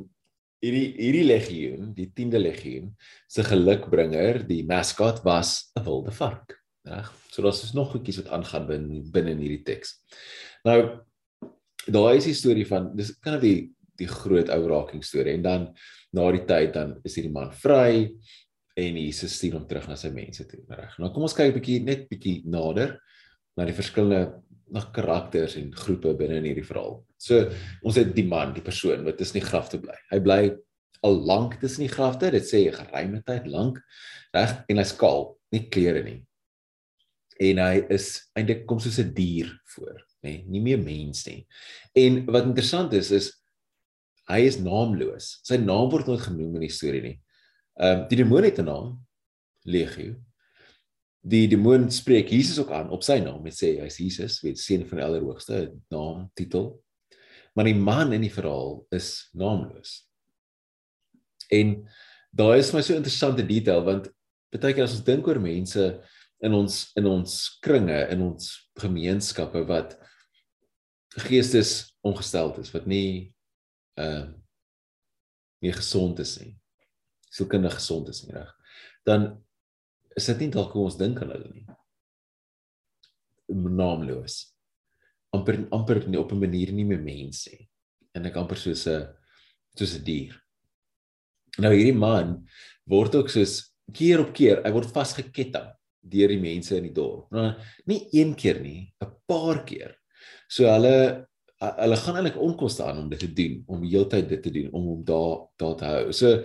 hierdie 0.59 0.87
hierdie 0.99 1.27
legioen, 1.27 1.93
die 1.95 2.09
10de 2.11 2.41
legioen 2.43 2.89
se 3.31 3.45
gelukbringer, 3.47 4.41
die 4.49 4.65
mascot 4.67 5.23
was 5.25 5.71
'n 5.79 5.85
wilde 5.87 6.13
vark. 6.13 6.59
Reg. 6.85 7.13
So 7.31 7.43
daar's 7.43 7.61
dus 7.61 7.75
nog 7.75 7.93
goedjies 7.93 8.23
wat 8.23 8.33
aangaan 8.35 8.67
binne 8.67 9.03
binne 9.13 9.31
in 9.31 9.45
hierdie 9.45 9.65
teks. 9.65 9.95
Nou 10.65 11.05
daai 11.87 12.17
is 12.19 12.25
die 12.25 12.35
storie 12.35 12.67
van 12.67 12.97
dis 12.97 13.15
kan 13.21 13.37
of 13.37 13.41
die 13.41 13.71
die 13.99 14.09
groot 14.09 14.51
ou 14.51 14.69
raking 14.69 15.03
storie 15.03 15.35
en 15.35 15.43
dan 15.43 15.75
na 16.13 16.31
die 16.31 16.45
tyd 16.45 16.75
dan 16.75 17.01
is 17.05 17.17
hierdie 17.17 17.33
man 17.33 17.51
vry 17.53 18.11
en 18.79 18.99
Jesus 19.01 19.35
stuur 19.39 19.57
hom 19.59 19.67
terug 19.69 19.89
na 19.91 19.97
sy 19.99 20.11
mense 20.15 20.45
toe. 20.47 20.61
Reg. 20.71 20.95
Nou 21.03 21.11
kom 21.15 21.27
ons 21.27 21.35
kyk 21.35 21.51
'n 21.51 21.59
bietjie 21.59 21.81
net 21.85 22.09
bietjie 22.11 22.43
nader 22.47 22.99
na 23.57 23.65
die 23.65 23.75
verskillende 23.75 24.39
na 24.71 24.85
karakters 24.95 25.57
en 25.57 25.73
groepe 25.73 26.13
binne 26.19 26.39
in 26.39 26.49
hierdie 26.51 26.67
verhaal. 26.67 27.03
So 27.19 27.51
ons 27.83 27.97
het 27.97 28.15
die 28.15 28.27
man, 28.27 28.55
die 28.55 28.65
persoon 28.65 29.05
wat 29.05 29.19
tussen 29.19 29.41
die 29.41 29.49
grafte 29.49 29.81
bly. 29.81 29.97
Hy 30.13 30.21
bly 30.21 30.41
al 31.07 31.19
lank 31.27 31.59
tussen 31.61 31.87
die 31.87 31.93
grafte, 31.93 32.31
dit 32.31 32.43
sê 32.43 32.69
'n 32.69 32.77
geruime 32.77 33.23
tyd 33.25 33.47
lank, 33.47 33.79
reg 34.35 34.65
en 34.69 34.77
hy's 34.77 34.93
kaal, 34.93 35.39
nie 35.53 35.69
klere 35.71 36.03
nie. 36.05 36.25
En 37.41 37.59
hy 37.59 37.87
is 37.91 38.31
eintlik 38.37 38.67
kom 38.67 38.81
soos 38.81 38.99
'n 38.99 39.15
dier 39.15 39.49
voor, 39.75 40.03
nê, 40.25 40.45
nie 40.47 40.61
meer 40.61 40.79
mens 40.79 41.27
nie. 41.27 41.47
En 41.95 42.27
wat 42.27 42.45
interessant 42.45 42.93
is 42.93 43.11
is 43.11 43.33
hy 44.29 44.41
is 44.41 44.59
naamloos. 44.59 45.41
Sy 45.43 45.57
naam 45.57 45.91
word 45.91 46.07
nooit 46.07 46.21
genoem 46.21 46.57
in 46.57 46.61
die 46.61 46.69
storie 46.69 47.03
nie. 47.03 47.21
Ehm 47.79 48.01
um, 48.03 48.09
die 48.11 48.19
demoon 48.19 48.43
het 48.43 48.59
'n 48.59 48.65
naam, 48.67 49.07
Legio, 49.63 50.17
die 51.21 51.49
demoon 51.49 51.91
spreek 51.91 52.31
Jesus 52.31 52.59
ook 52.59 52.71
aan 52.75 52.91
op 52.91 53.03
sy 53.03 53.19
naam 53.23 53.47
en 53.47 53.55
sê 53.55 53.77
hy's 53.83 53.99
Jesus, 54.01 54.41
weet 54.43 54.59
seun 54.59 54.87
van 54.89 54.99
die 54.99 55.07
Allerhoogste, 55.07 55.75
naam, 55.93 56.31
titel. 56.35 56.83
Maar 57.55 57.65
die 57.65 57.75
man 57.75 58.13
in 58.13 58.25
die 58.25 58.33
verhaal 58.33 58.87
is 58.95 59.29
naamloos. 59.33 60.09
En 61.51 61.89
daar 62.31 62.57
is 62.59 62.73
my 62.73 62.83
so 62.83 62.95
interessante 62.95 63.47
detail 63.47 63.85
want 63.85 64.11
baie 64.55 64.75
keer 64.75 64.85
as 64.85 64.97
ons 64.97 65.05
dink 65.05 65.27
oor 65.29 65.41
mense 65.41 65.85
in 66.45 66.55
ons 66.55 66.91
in 66.97 67.07
ons 67.07 67.59
kringe, 67.65 67.99
in 68.13 68.23
ons 68.23 68.53
gemeenskappe 68.79 69.65
wat 69.69 69.97
geestes 71.27 71.95
ongesteld 72.07 72.59
is, 72.63 72.73
wat 72.75 72.87
nie 72.87 73.35
uh 73.99 74.29
nie 75.59 75.73
gesond 75.75 76.21
is 76.23 76.37
nie. 76.39 76.53
Sielkundig 77.31 77.75
gesond 77.75 78.09
is 78.09 78.23
nie, 78.25 78.35
reg? 78.35 78.55
Dan 79.07 79.31
is 80.17 80.27
dit 80.27 80.45
nie 80.45 80.53
dalk 80.55 80.73
hoe 80.73 80.87
ons 80.89 80.99
dink 80.99 81.21
aan 81.23 81.33
hulle 81.35 81.51
nie. 81.53 81.67
Naamloos. 83.49 84.55
amper 85.37 85.59
amper 85.77 85.99
nie 86.09 86.19
op 86.19 86.33
'n 86.33 86.41
manier 86.41 86.73
nie 86.73 86.85
meer 86.85 87.01
mense 87.01 87.51
nie. 87.51 87.69
En 88.15 88.27
ek 88.27 88.37
amper 88.37 88.57
soos 88.57 88.87
'n 88.87 89.09
soos 89.77 89.95
'n 89.97 90.05
dier. 90.05 90.35
Nou 91.59 91.73
hierdie 91.75 91.97
man 91.97 92.47
word 92.87 93.15
ook 93.15 93.29
soos 93.29 93.75
keer 93.93 94.21
op 94.21 94.33
keer, 94.33 94.63
hy 94.65 94.71
word 94.71 94.93
vasgeketting 94.93 95.69
deur 96.01 96.29
die 96.29 96.41
mense 96.41 96.77
in 96.77 96.85
die 96.85 96.95
dorp. 96.95 97.31
Nou 97.31 97.55
nie 97.87 98.09
een 98.13 98.35
keer 98.35 98.61
nie, 98.61 98.93
'n 99.01 99.13
paar 99.27 99.65
keer. 99.65 99.97
So 100.49 100.65
hulle 100.65 101.27
hulle 101.59 101.97
gaan 101.97 102.17
eintlik 102.17 102.39
onkoste 102.39 102.85
aan 102.85 102.99
om 102.99 103.09
dit 103.09 103.19
te 103.19 103.33
doen, 103.33 103.65
om 103.67 103.83
heeltyd 103.83 104.29
dit 104.29 104.43
te 104.43 104.51
doen, 104.51 104.71
om 104.73 104.85
hom 104.87 105.05
daar 105.05 105.49
daar 105.59 105.77
te 105.77 105.85
hou. 105.85 106.13
So 106.13 106.45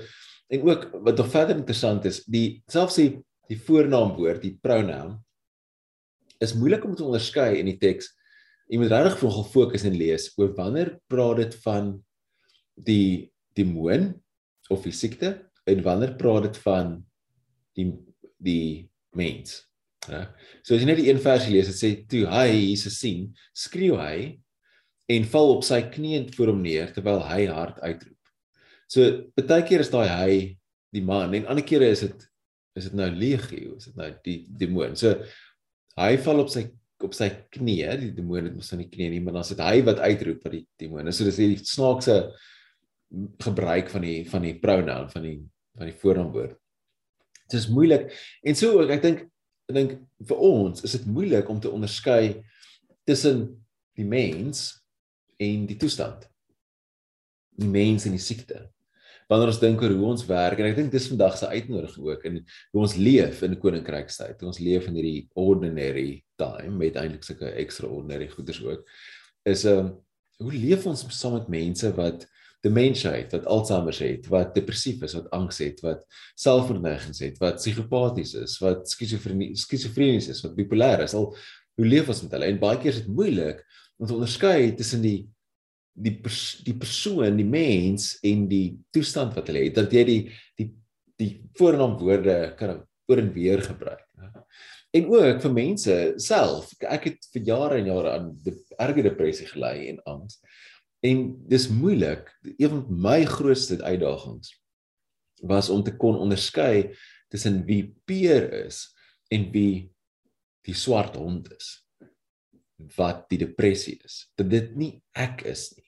en 0.51 0.65
ook 0.67 0.89
wat 1.05 1.17
nog 1.17 1.29
verder 1.31 1.55
interessant 1.55 2.05
is, 2.05 2.23
die 2.25 2.63
selfs 2.71 2.99
die 2.99 3.11
die 3.51 3.59
voornaamwoord, 3.59 4.39
die 4.41 4.55
pronoun 4.63 5.17
is 6.43 6.55
moeilik 6.57 6.85
om 6.87 6.95
te 6.95 7.03
onderskei 7.05 7.57
in 7.59 7.67
die 7.69 7.77
teks. 7.79 8.07
Jy 8.71 8.79
moet 8.79 8.93
regtig 8.93 9.17
vroeg 9.19 9.41
fokus 9.51 9.83
en 9.87 9.97
lees 9.99 10.29
oor 10.39 10.53
wanneer 10.57 10.95
praat 11.11 11.41
dit 11.41 11.57
van 11.65 11.91
die 12.87 13.33
demoon 13.57 14.13
of 14.73 14.87
die 14.87 14.95
siekte 14.95 15.35
en 15.69 15.83
wanneer 15.85 16.15
praat 16.19 16.47
dit 16.49 16.61
van 16.63 16.95
die 17.77 17.91
die 18.43 18.89
mens. 19.15 19.61
Ja. 20.09 20.25
So 20.63 20.75
as 20.75 20.81
jy 20.83 20.87
net 20.89 20.99
die 20.99 21.07
een 21.07 21.21
versie 21.23 21.53
lees, 21.53 21.69
dit 21.71 21.79
sê 21.79 21.91
toe 22.11 22.25
hy 22.27 22.47
Jesus 22.51 22.97
sien, 22.99 23.29
skreeu 23.55 23.95
hy 24.01 24.15
en 25.13 25.29
val 25.31 25.53
op 25.53 25.63
sy 25.67 25.79
knieë 25.93 26.25
voor 26.35 26.51
hom 26.51 26.63
neer 26.65 26.91
terwyl 26.95 27.23
hy 27.29 27.45
hard 27.51 27.79
uitroep. 27.83 28.12
So 28.93 29.09
baie 29.37 29.65
keer 29.67 29.83
is 29.83 29.91
daai 29.93 30.07
hy 30.11 30.37
die 30.93 31.03
man 31.05 31.33
en 31.33 31.49
ander 31.49 31.65
kere 31.65 31.89
is 31.93 32.03
dit 32.05 32.27
is 32.77 32.89
dit 32.89 32.95
nou 32.97 33.09
legio 33.09 33.77
is 33.77 33.89
dit 33.89 33.97
nou 33.97 34.09
die 34.25 34.39
demoon 34.61 34.97
so 34.97 35.13
hy 35.97 36.11
val 36.25 36.43
op 36.43 36.51
sy 36.53 36.67
op 37.03 37.15
sy 37.17 37.27
knieë 37.53 37.95
die 37.99 38.11
demoon 38.15 38.47
het 38.47 38.55
mos 38.55 38.69
aan 38.73 38.83
die 38.83 38.91
knieë 38.91 39.15
nie 39.15 39.21
maar 39.25 39.39
dan 39.39 39.47
sit 39.47 39.61
hy 39.61 39.81
wat 39.85 40.01
uitroep 40.01 40.45
vir 40.45 40.55
die 40.59 40.63
demoon 40.85 41.09
so 41.11 41.25
dis 41.27 41.41
die 41.41 41.57
snaakse 41.57 42.17
gebruik 43.43 43.89
van 43.93 44.05
die 44.05 44.19
van 44.29 44.45
die 44.45 44.53
pronoun 44.61 45.09
van 45.13 45.25
die 45.25 45.39
van 45.77 45.89
die 45.89 45.97
voornaamwoord 46.03 46.55
dit 47.49 47.57
is 47.59 47.69
moeilik 47.73 48.07
en 48.45 48.57
so 48.57 48.85
ek 48.85 49.03
dink 49.05 49.25
ek 49.69 49.75
dink 49.77 49.97
vir 50.29 50.45
ons 50.53 50.85
is 50.85 50.95
dit 50.97 51.09
moeilik 51.09 51.49
om 51.49 51.61
te 51.61 51.73
onderskei 51.73 52.43
tussen 53.09 53.45
die 53.97 54.05
mens 54.07 54.83
en 55.37 55.65
die 55.67 55.77
toestand. 55.77 56.27
Die 57.59 57.69
mens 57.69 58.07
en 58.07 58.15
die 58.15 58.21
siekte. 58.21 58.72
Wanneer 59.33 59.49
ons 59.49 59.61
dink 59.63 59.81
oor 59.81 59.93
hoe 59.97 60.09
ons 60.11 60.25
werk 60.29 60.59
en 60.61 60.67
ek 60.69 60.75
dink 60.77 60.91
dis 60.93 61.07
vandag 61.09 61.39
se 61.39 61.47
uitnodiging 61.49 62.05
ook 62.05 62.25
in 62.29 62.35
hoe 62.45 62.81
ons 62.83 62.93
leef 63.01 63.39
in 63.47 63.55
koninkrykstyd. 63.57 64.43
Ons 64.45 64.59
leef 64.61 64.85
in 64.91 64.99
hierdie 64.99 65.23
ordinary 65.41 66.19
time 66.37 66.75
met 66.77 66.99
eintlik 67.01 67.25
sulke 67.25 67.49
extraordinary 67.49 68.27
goeders 68.29 68.61
ook. 68.61 68.83
Is 69.49 69.65
'n 69.65 69.73
ehm, 69.73 69.89
hoe 70.43 70.53
leef 70.53 70.85
ons 70.85 71.05
saam 71.17 71.33
met 71.33 71.49
mense 71.49 71.89
wat 71.97 72.27
demensie 72.61 73.09
het, 73.09 73.33
wat 73.33 73.45
Alzheimer 73.49 73.97
het, 73.99 74.27
wat 74.31 74.53
depressief 74.55 75.01
is, 75.03 75.17
wat 75.17 75.29
angs 75.35 75.57
het, 75.57 75.81
wat 75.81 76.05
selfverdedigings 76.39 77.19
het, 77.25 77.39
wat 77.41 77.59
psigopaties 77.59 78.35
is, 78.39 78.59
wat 78.61 78.87
skizofrenies 78.89 80.29
is, 80.29 80.43
wat 80.45 80.55
bipolêr 80.55 81.03
is. 81.03 81.15
Al 81.17 81.33
hoe 81.75 81.87
leef 81.87 82.07
ons 82.07 82.21
met 82.21 82.31
hulle? 82.37 82.45
En 82.45 82.61
baie 82.61 82.77
keer 82.77 82.93
is 82.93 83.01
dit 83.01 83.09
moeilik 83.09 83.65
om 83.97 84.07
te 84.07 84.13
onderskei 84.13 84.75
tussen 84.77 85.01
die 85.01 85.25
die 85.93 86.15
pers, 86.23 86.63
die 86.65 86.75
persoon, 86.77 87.37
die 87.37 87.47
mens 87.47 88.15
en 88.25 88.47
die 88.49 88.77
toestand 88.93 89.35
wat 89.37 89.49
hulle 89.51 89.67
het. 89.67 89.77
Dat 89.77 89.93
jy 89.93 90.05
die 90.09 90.21
die 90.59 90.71
die 91.21 91.33
voornaamwoorde 91.59 92.55
kan 92.57 92.81
oor 93.07 93.21
en 93.21 93.29
weer 93.35 93.61
gebruik. 93.61 94.01
En 94.93 95.07
ook 95.09 95.39
vir 95.41 95.53
mense 95.53 95.93
self. 96.21 96.73
Ek 96.85 97.07
het 97.09 97.29
vir 97.33 97.45
jare 97.47 97.79
en 97.81 97.89
jare 97.89 98.11
aan 98.17 98.27
die 98.45 98.53
erge 98.81 99.05
depressie 99.05 99.47
gely 99.49 99.87
en 99.89 100.01
angs. 100.09 100.37
En 101.05 101.23
dis 101.49 101.65
moeilik. 101.73 102.29
Een 102.57 102.69
van 102.75 102.83
my 103.07 103.23
grootste 103.29 103.79
uitdagings 103.81 104.53
was 105.43 105.69
om 105.73 105.81
te 105.83 105.95
kon 105.97 106.19
onderskei 106.21 106.93
tussen 107.33 107.63
wie 107.65 107.95
peer 108.05 108.45
is 108.63 108.85
en 109.33 109.49
wie 109.51 109.89
die 110.63 110.77
swart 110.77 111.17
hond 111.19 111.49
is 111.57 111.71
wat 112.95 113.25
die 113.31 113.41
depressie 113.41 113.97
is. 114.05 114.27
Dat 114.37 114.51
dit 114.51 114.75
nie 114.77 114.93
ek 115.17 115.41
is 115.49 115.71
nie. 115.77 115.82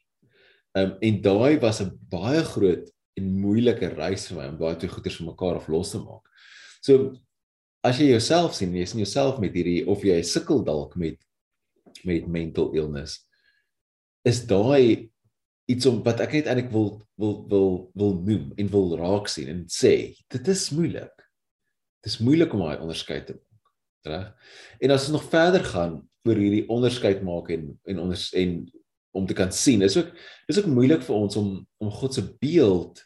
Um 0.75 0.95
en 0.99 1.21
daai 1.23 1.59
was 1.61 1.81
'n 1.81 1.91
baie 2.11 2.43
groot 2.43 2.91
en 3.15 3.37
moeilike 3.41 3.87
reis 3.95 4.27
vir 4.27 4.37
my 4.37 4.47
om 4.51 4.57
daai 4.59 4.75
twee 4.79 4.91
goeders 4.91 5.17
van 5.17 5.31
mekaar 5.31 5.55
af 5.55 5.69
los 5.71 5.91
te 5.91 5.99
maak. 5.99 6.25
So 6.81 7.15
as 7.83 7.99
jy 7.99 8.09
jouself 8.11 8.55
sien, 8.55 8.75
jy 8.75 8.85
sien 8.85 8.99
jouself 8.99 9.39
met 9.39 9.53
hierdie 9.53 9.87
of 9.87 10.03
jy 10.03 10.21
sukkel 10.23 10.63
dalk 10.63 10.95
met 10.95 11.21
met 12.03 12.27
mental 12.27 12.73
illness 12.75 13.25
is 14.25 14.41
daai 14.49 15.11
iets 15.69 15.85
om 15.89 16.01
wat 16.05 16.21
ek 16.25 16.33
net 16.37 16.49
eintlik 16.49 16.71
wil 16.73 16.89
wil 17.21 17.35
wil 17.49 17.69
wil 17.97 18.17
noem 18.25 18.51
en 18.59 18.71
wil 18.73 18.95
raak 18.99 19.29
sien 19.31 19.49
en 19.53 19.63
sê 19.71 19.93
dit 20.33 20.49
is 20.53 20.69
moeilik. 20.75 21.13
Dit 22.03 22.11
is 22.13 22.21
moeilik 22.21 22.53
om 22.53 22.65
daai 22.65 22.81
onderskeid 22.83 23.29
te 23.29 23.37
maak. 23.37 23.71
Reg? 24.05 24.25
En 24.81 24.93
as 24.93 25.07
ons 25.07 25.17
nog 25.17 25.29
verder 25.31 25.63
gaan 25.65 25.99
oor 26.25 26.41
hierdie 26.41 26.65
onderskeid 26.73 27.23
maak 27.25 27.49
en 27.53 27.71
en 27.85 28.01
onder 28.03 28.21
en 28.41 28.57
om 29.15 29.25
te 29.27 29.37
kan 29.37 29.51
sien, 29.55 29.83
is 29.85 29.97
ook 29.97 30.11
is 30.51 30.59
ook 30.59 30.69
moeilik 30.69 31.03
vir 31.05 31.15
ons 31.15 31.37
om 31.39 31.49
om 31.81 31.91
God 31.91 32.13
se 32.17 32.23
beeld 32.41 33.01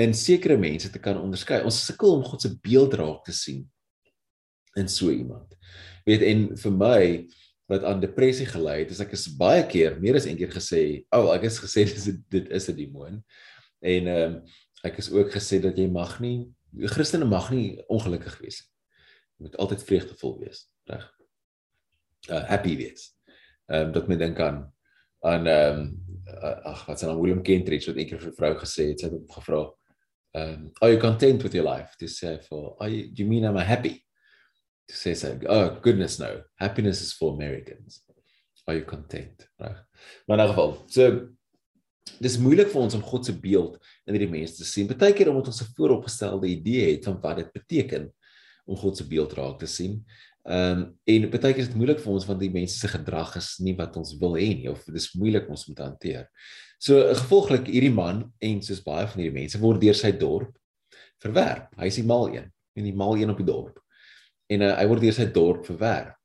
in 0.00 0.14
sekere 0.16 0.56
mense 0.56 0.90
te 0.90 1.02
kan 1.02 1.18
onderskei. 1.20 1.60
Ons 1.66 1.82
sukkel 1.84 2.14
om 2.14 2.24
God 2.24 2.42
se 2.44 2.54
beeld 2.62 2.94
raak 3.00 3.24
te 3.26 3.34
sien 3.36 3.64
in 4.78 4.88
so 4.88 5.10
iemand. 5.10 5.56
Weet 6.06 6.24
en 6.24 6.46
vir 6.56 6.74
my 6.76 7.02
wat 7.70 7.84
aan 7.86 8.02
depressie 8.02 8.46
gelei 8.50 8.80
het, 8.80 8.94
is 8.94 9.02
ek 9.02 9.12
is 9.14 9.28
baie 9.38 9.62
keer, 9.70 9.98
meer 10.02 10.16
as 10.18 10.26
een 10.26 10.38
keer 10.38 10.50
gesê, 10.50 11.04
"Ou, 11.14 11.28
oh, 11.28 11.34
ek 11.34 11.46
het 11.46 11.60
gesê 11.62 11.84
dis 11.90 12.08
dit 12.30 12.50
is 12.50 12.68
'n 12.68 12.76
demoon." 12.76 13.22
En 13.80 14.06
ehm 14.06 14.34
um, 14.34 14.42
ek 14.82 14.98
is 14.98 15.10
ook 15.12 15.30
gesê 15.32 15.60
dat 15.60 15.76
jy 15.76 15.86
mag 15.90 16.20
nie 16.20 16.48
Christene 16.70 17.24
mag 17.24 17.50
nie 17.50 17.82
ongelukkig 17.90 18.38
wees 18.38 18.60
nie. 18.62 18.68
Jy 19.36 19.46
moet 19.46 19.56
altyd 19.56 19.82
vreugdevol 19.82 20.36
wees, 20.44 20.66
reg? 20.86 21.06
Uh 22.30 22.44
happy 22.46 22.76
wees. 22.76 23.10
Ehm 23.66 23.88
um, 23.88 23.92
dat 23.92 24.08
my 24.08 24.16
dink 24.16 24.38
aan 24.40 24.72
aan 25.20 25.46
ehm 25.46 25.80
um, 25.80 25.96
ag, 26.64 26.86
wat 26.86 27.00
sy 27.00 27.06
naam 27.06 27.18
William 27.20 27.42
Kentridge 27.42 27.90
wat 27.90 27.96
eendag 27.98 28.20
vir 28.20 28.30
'n 28.30 28.36
vrou 28.36 28.54
gesê 28.54 28.88
het, 28.90 29.00
sy 29.00 29.06
het 29.06 29.12
hom 29.12 29.26
gevra, 29.28 29.62
ehm, 30.34 30.54
um, 30.54 30.70
"Are 30.80 30.92
you 30.92 31.00
content 31.00 31.42
with 31.42 31.54
your 31.54 31.68
life?" 31.68 31.96
Dis 31.98 32.20
sê 32.22 32.42
for, 32.44 32.76
"Are 32.80 32.90
you 32.90 33.08
do 33.08 33.22
you 33.22 33.28
mean 33.28 33.44
I'm 33.44 33.56
happy?" 33.56 34.04
to 34.90 34.96
say 34.96 35.14
so 35.14 35.38
oh 35.48 35.78
goodness 35.80 36.18
no. 36.18 36.42
Happiness 36.58 37.00
is 37.00 37.12
for 37.12 37.34
americans. 37.34 38.02
Are 38.66 38.74
you 38.74 38.84
content? 38.84 39.48
Reg. 39.58 39.76
Maar 40.26 40.38
in 40.38 40.44
'n 40.44 40.48
geval 40.48 40.84
so 40.86 41.28
dis 42.20 42.38
moeilik 42.38 42.70
vir 42.72 42.82
ons 42.82 42.94
om 42.94 43.02
God 43.02 43.24
se 43.24 43.32
beeld 43.32 43.78
in 44.06 44.14
hierdie 44.14 44.30
mense 44.30 44.56
te 44.56 44.64
sien. 44.64 44.88
Partykeer 44.88 45.28
omdat 45.28 45.46
ons 45.46 45.62
'n 45.62 45.72
vooropgestelde 45.76 46.46
idee 46.46 46.90
het 46.92 47.04
van 47.04 47.20
wat 47.20 47.36
dit 47.36 47.52
beteken 47.52 48.12
om 48.66 48.76
God 48.76 48.96
se 48.96 49.06
beeld 49.06 49.32
raak 49.32 49.58
te 49.58 49.66
sien 49.66 50.04
Ehm 50.48 50.78
um, 50.78 50.84
en 51.04 51.26
baie 51.28 51.52
keer 51.52 51.62
is 51.62 51.68
dit 51.68 51.76
moeilik 51.76 51.98
vir 52.00 52.12
ons 52.14 52.24
want 52.26 52.40
die 52.40 52.52
mense 52.52 52.78
se 52.80 52.88
gedrag 52.88 53.34
is 53.36 53.58
nie 53.60 53.74
wat 53.76 53.96
ons 54.00 54.14
wil 54.22 54.38
hê 54.40 54.48
nie 54.56 54.70
of 54.72 54.86
dis 54.88 55.10
moeilik 55.20 55.50
ons 55.52 55.66
moet 55.68 55.82
hanteer. 55.84 56.30
So 56.80 57.02
gevolglik 57.12 57.68
hierdie 57.68 57.92
man 57.92 58.24
en 58.40 58.62
soos 58.64 58.80
baie 58.84 59.04
van 59.04 59.20
hierdie 59.20 59.36
mense 59.36 59.60
word 59.60 59.82
deur 59.82 59.98
sy 59.98 60.14
dorp 60.16 60.56
verwerp. 61.20 61.68
Hy 61.76 61.90
is 61.92 62.00
die 62.00 62.06
mal 62.08 62.30
een, 62.32 62.48
en 62.48 62.88
die 62.88 62.96
mal 62.96 63.18
een 63.20 63.32
op 63.32 63.42
die 63.42 63.48
dorp 63.50 63.76
en 64.50 64.64
uh, 64.66 64.72
hy 64.78 64.86
word 64.90 65.04
deur 65.04 65.16
sy 65.16 65.26
dorp 65.34 65.68
verwerp. 65.68 66.16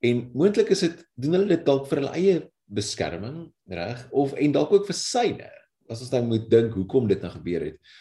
En 0.00 0.22
moontlik 0.32 0.70
is 0.72 0.84
dit 0.86 1.02
doen 1.20 1.36
hulle 1.36 1.50
dit 1.52 1.66
dalk 1.66 1.88
vir 1.90 2.00
hulle 2.00 2.12
eie 2.16 2.36
beskerming, 2.70 3.50
reg? 3.68 4.06
Of 4.16 4.32
en 4.38 4.54
dalk 4.54 4.72
ook 4.72 4.86
vir 4.88 4.96
syne. 4.96 5.50
As 5.90 6.00
ons 6.04 6.12
dan 6.12 6.28
moet 6.30 6.46
dink 6.48 6.76
hoekom 6.78 7.10
dit 7.10 7.20
nou 7.20 7.32
gebeur 7.34 7.66
het. 7.66 7.92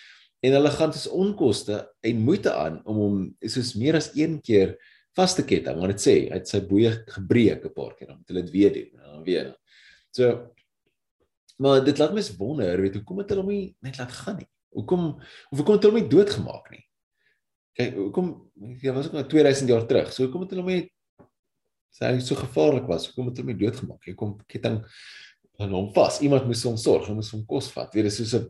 En 0.46 0.56
hulle 0.56 0.72
gaan 0.72 0.94
dus 0.96 1.10
onkoste 1.12 1.82
en 2.06 2.24
moeite 2.24 2.54
aan 2.56 2.80
om 2.88 3.02
hom 3.04 3.18
soos 3.44 3.74
meer 3.76 3.98
as 4.00 4.14
een 4.16 4.38
keer 4.46 4.78
vas 5.18 5.36
te 5.36 5.44
ketting, 5.44 5.80
want 5.80 5.92
dit 5.92 6.02
sê 6.02 6.16
hy 6.30 6.38
het 6.38 6.48
sy 6.48 6.62
boeye 6.68 6.92
gebreek 7.08 7.66
'n 7.66 7.74
paar 7.74 7.96
keer, 7.96 8.08
dan 8.08 8.18
moet 8.18 8.28
hulle 8.28 8.44
dit 8.44 8.52
weer 8.52 8.74
doen, 8.74 8.92
dan 9.04 9.24
weer. 9.24 9.56
So 10.12 10.52
maar 11.60 11.84
dit 11.84 11.98
laat 11.98 12.14
my 12.14 12.24
wonder, 12.38 12.82
weet 12.82 12.96
hoekom 12.96 13.18
het 13.18 13.30
hulle 13.30 13.42
hom 13.42 13.52
nie 13.52 13.76
net 13.82 13.98
laat 13.98 14.12
gaan 14.12 14.38
nie? 14.38 14.48
Hoekom 14.70 15.20
of 15.52 15.58
hoekom 15.58 15.76
het 15.76 15.84
hulle 15.84 15.94
hom 15.94 16.02
nie 16.02 16.10
doodgemaak 16.10 16.72
nie? 16.72 16.90
kyk 17.80 17.96
hoekom 17.96 18.30
jy 18.82 18.94
was 18.96 19.08
ook 19.08 19.18
nou 19.18 19.26
2000 19.32 19.72
jaar 19.72 19.86
terug. 19.88 20.12
So 20.14 20.26
hoekom 20.26 20.46
het 20.46 20.56
hulle 20.56 20.68
my 20.68 20.80
sê 21.96 22.12
hy 22.12 22.24
so 22.24 22.38
gevaarlik 22.38 22.88
was? 22.90 23.08
Hoekom 23.10 23.32
het 23.32 23.40
hulle 23.40 23.52
my 23.54 23.58
doodgemaak? 23.60 24.06
Hy 24.06 24.16
kom 24.20 24.36
ketting 24.52 24.82
aan 25.60 25.76
hom 25.76 25.90
vas. 25.96 26.20
Iemand 26.26 26.48
moes 26.48 26.64
hom 26.68 26.78
sorg, 26.80 27.08
hom 27.10 27.20
moes 27.20 27.32
hom 27.36 27.46
kos 27.50 27.70
vat. 27.76 27.94
Weer 27.96 28.10
is 28.10 28.20
so 28.20 28.40
'n 28.40 28.50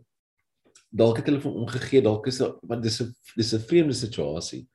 dalk 0.89 1.17
het 1.21 1.27
hulle 1.29 1.41
van 1.41 1.53
omgegee, 1.61 2.01
dalk 2.01 2.27
is 2.27 2.39
want 2.41 2.83
dis 2.83 3.01
'n 3.01 3.13
dis 3.35 3.53
'n 3.53 3.65
vreemde 3.69 3.93
situasie. 3.93 4.67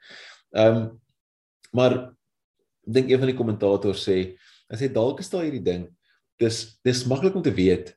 Ehm 0.55 0.77
um, 0.77 1.01
maar 1.75 1.99
dink 2.85 3.11
een 3.11 3.21
van 3.21 3.31
die 3.31 3.37
kommentators 3.37 4.05
sê, 4.07 4.19
hy 4.71 4.79
sê 4.79 4.91
dalk 4.93 5.21
is 5.23 5.31
daar 5.33 5.45
hierdie 5.47 5.65
ding. 5.65 5.87
Dis 6.41 6.81
dis 6.87 7.05
maklik 7.11 7.37
om 7.39 7.45
te 7.45 7.55
weet 7.55 7.95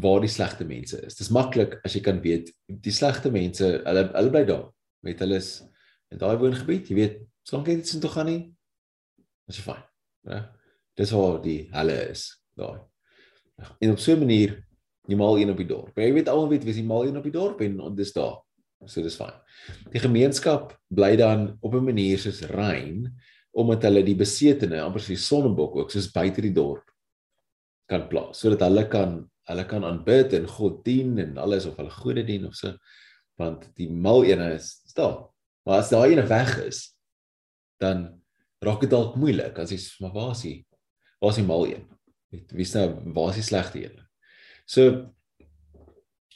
waar 0.00 0.22
die 0.22 0.30
slegte 0.30 0.64
mense 0.64 1.00
is. 1.06 1.16
Dis 1.18 1.32
maklik 1.34 1.78
as 1.84 1.96
jy 1.96 2.02
kan 2.04 2.20
weet 2.24 2.52
die 2.66 2.94
slegte 2.94 3.32
mense, 3.34 3.66
hulle 3.84 4.06
hulle 4.14 4.32
bly 4.32 4.44
daar 4.48 4.68
met 5.06 5.20
hulle 5.24 5.40
is 5.40 5.60
in 6.10 6.20
daai 6.20 6.36
woongebied, 6.40 6.90
jy 6.90 6.96
weet, 6.98 7.20
solank 7.46 7.70
jy 7.70 7.76
dit 7.80 7.88
sien 7.88 8.02
toe 8.02 8.10
gaan 8.12 8.26
nie, 8.28 8.40
is 9.48 9.60
jy 9.60 9.64
fyn, 9.64 9.84
né? 10.28 10.40
Dis 10.98 11.12
waar 11.14 11.38
die 11.44 11.60
hulle 11.72 11.96
is 12.10 12.24
daai. 12.58 12.82
En 13.80 13.94
op 13.94 14.00
so 14.02 14.12
'n 14.12 14.24
manier 14.24 14.58
jy 15.08 15.16
maal 15.16 15.38
een 15.38 15.50
op 15.50 15.56
die 15.56 15.68
dorp. 15.68 15.96
Jy 15.96 16.12
weet 16.12 16.28
almal 16.28 16.48
weet 16.48 16.64
wie 16.64 16.74
is 16.74 16.80
die 16.80 16.86
maal 16.86 17.06
een 17.06 17.16
op 17.16 17.24
die 17.24 17.34
dorp 17.34 17.60
en 17.60 17.94
dis 17.94 18.12
daar. 18.12 18.38
So 18.86 19.02
dis 19.04 19.18
fyn. 19.20 19.34
Die 19.92 20.00
gemeenskap 20.00 20.72
bly 20.88 21.16
dan 21.20 21.58
op 21.60 21.74
'n 21.74 21.84
manier 21.84 22.18
soos 22.18 22.40
rein 22.42 23.10
omdat 23.52 23.82
hulle 23.82 24.02
die 24.02 24.16
besetene 24.16 24.80
amper 24.80 25.00
soos 25.00 25.16
die 25.16 25.26
sonnebok 25.26 25.76
ook 25.76 25.90
soos 25.90 26.12
buite 26.12 26.40
die 26.40 26.54
dorp 26.54 26.86
kan 27.88 28.08
plaas 28.08 28.38
sodat 28.40 28.62
hulle 28.68 28.88
kan 28.88 29.30
hulle 29.50 29.64
kan 29.66 29.84
aanbid 29.84 30.32
en 30.32 30.46
God 30.46 30.84
dien 30.84 31.18
en 31.18 31.38
alles 31.38 31.66
of 31.66 31.76
hulle 31.76 31.90
gode 31.90 32.24
dien 32.24 32.46
of 32.46 32.54
so 32.54 32.72
want 33.40 33.66
die 33.78 33.88
mal 33.90 34.24
ene 34.24 34.54
is 34.54 34.82
staan. 34.90 35.24
Maar 35.64 35.82
as 35.82 35.90
daai 35.92 36.12
ene 36.12 36.26
weg 36.28 36.52
is, 36.66 36.90
dan 37.80 38.22
raak 38.60 38.82
dit 38.84 38.92
dalk 38.92 39.16
moeilik 39.20 39.56
as 39.58 39.72
jy 39.72 39.80
maar 40.04 40.12
waar 40.16 40.34
is 40.34 40.44
hy? 40.44 40.54
Waar 41.20 41.32
is 41.32 41.40
die 41.40 41.46
mal 41.48 41.66
een? 41.68 41.86
Wie 42.30 42.66
is 42.66 42.74
nou 42.76 42.86
waar 43.16 43.32
is 43.32 43.40
die 43.40 43.46
slegte 43.48 43.80
een? 43.82 43.96
So 44.68 45.08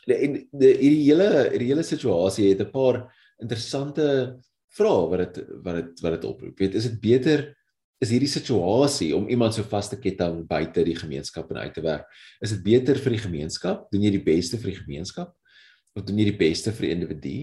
die 0.06 0.46
die 0.52 0.72
hierdie 0.80 1.04
hele 1.08 1.28
hierdie 1.50 1.70
hele 1.72 1.84
situasie 1.86 2.50
het 2.50 2.60
'n 2.60 2.70
paar 2.70 3.04
interessante 3.40 4.38
vrae 4.76 5.10
wat 5.10 5.20
dit 5.24 5.46
wat 5.64 5.74
dit 5.74 6.00
wat 6.00 6.12
dit 6.16 6.24
oproep. 6.24 6.58
Weet, 6.58 6.74
is 6.74 6.88
dit 6.90 7.00
beter 7.00 7.54
is 8.00 8.10
hierdie 8.10 8.28
situasie 8.28 9.14
om 9.16 9.28
iemand 9.28 9.54
so 9.54 9.62
vas 9.62 9.88
te 9.88 9.96
ketting 9.96 10.46
buite 10.46 10.84
die 10.84 10.96
gemeenskap 10.96 11.50
en 11.50 11.56
uit 11.56 11.74
te 11.74 11.80
werk? 11.80 12.04
Is 12.42 12.50
dit 12.50 12.62
beter 12.62 12.96
vir 12.96 13.10
die 13.10 13.24
gemeenskap? 13.28 13.90
Doen 13.90 14.02
jy 14.02 14.10
die 14.10 14.24
beste 14.24 14.58
vir 14.58 14.70
die 14.70 14.80
gemeenskap? 14.82 15.34
wat 15.94 16.08
doen 16.08 16.18
jy 16.18 16.30
die 16.32 16.38
beste 16.38 16.74
vir 16.74 16.88
die 16.88 16.94
individu? 16.96 17.36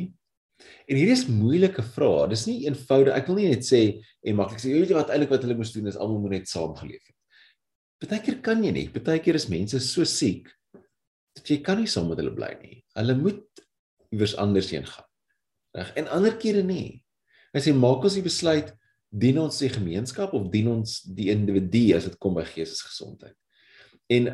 En 0.86 0.97
hierdie 0.97 1.15
is 1.15 1.26
moeilike 1.32 1.84
vrae. 1.95 2.28
Dis 2.32 2.45
nie 2.50 2.62
eenvoudig. 2.67 3.15
Ek 3.15 3.30
wil 3.30 3.39
nie 3.39 3.50
net 3.54 3.65
sê 3.65 3.82
en 4.28 4.38
maklik 4.38 4.62
sê 4.62 4.74
jy 4.74 4.84
weet 4.84 4.95
wat 4.97 5.13
eintlik 5.13 5.32
wat 5.34 5.45
hulle 5.47 5.58
moes 5.58 5.71
doen 5.74 5.89
is 5.89 5.97
almal 5.97 6.21
moet 6.21 6.38
net 6.38 6.52
saamgeleef 6.52 7.02
het. 7.02 7.17
Partykeer 8.02 8.41
kan 8.45 8.62
jy 8.65 8.74
nie. 8.76 8.88
Partykeer 8.93 9.39
is 9.39 9.47
mense 9.50 9.80
so 9.86 10.06
siek 10.08 10.52
jy 11.47 11.61
kan 11.63 11.79
nie 11.79 11.89
saam 11.89 12.09
met 12.11 12.19
hulle 12.21 12.33
bly 12.35 12.51
nie. 12.61 12.81
Hulle 12.97 13.15
moet 13.17 13.63
iewers 14.11 14.35
anders 14.39 14.69
heen 14.73 14.85
gaan. 14.87 15.07
Reg? 15.75 15.93
En 15.99 16.09
ander 16.11 16.35
kere 16.39 16.63
nie. 16.63 17.01
Hy 17.55 17.63
sê 17.63 17.73
maak 17.75 18.03
ons 18.07 18.17
die 18.17 18.25
besluit 18.25 18.71
dien 19.11 19.39
ons 19.41 19.59
die 19.59 19.71
gemeenskap 19.71 20.33
of 20.35 20.47
dien 20.51 20.69
ons 20.71 21.01
die 21.03 21.29
individu 21.33 21.89
as 21.97 22.07
dit 22.07 22.17
kom 22.23 22.35
by 22.37 22.45
geestesgesondheid. 22.47 23.35
En 24.11 24.31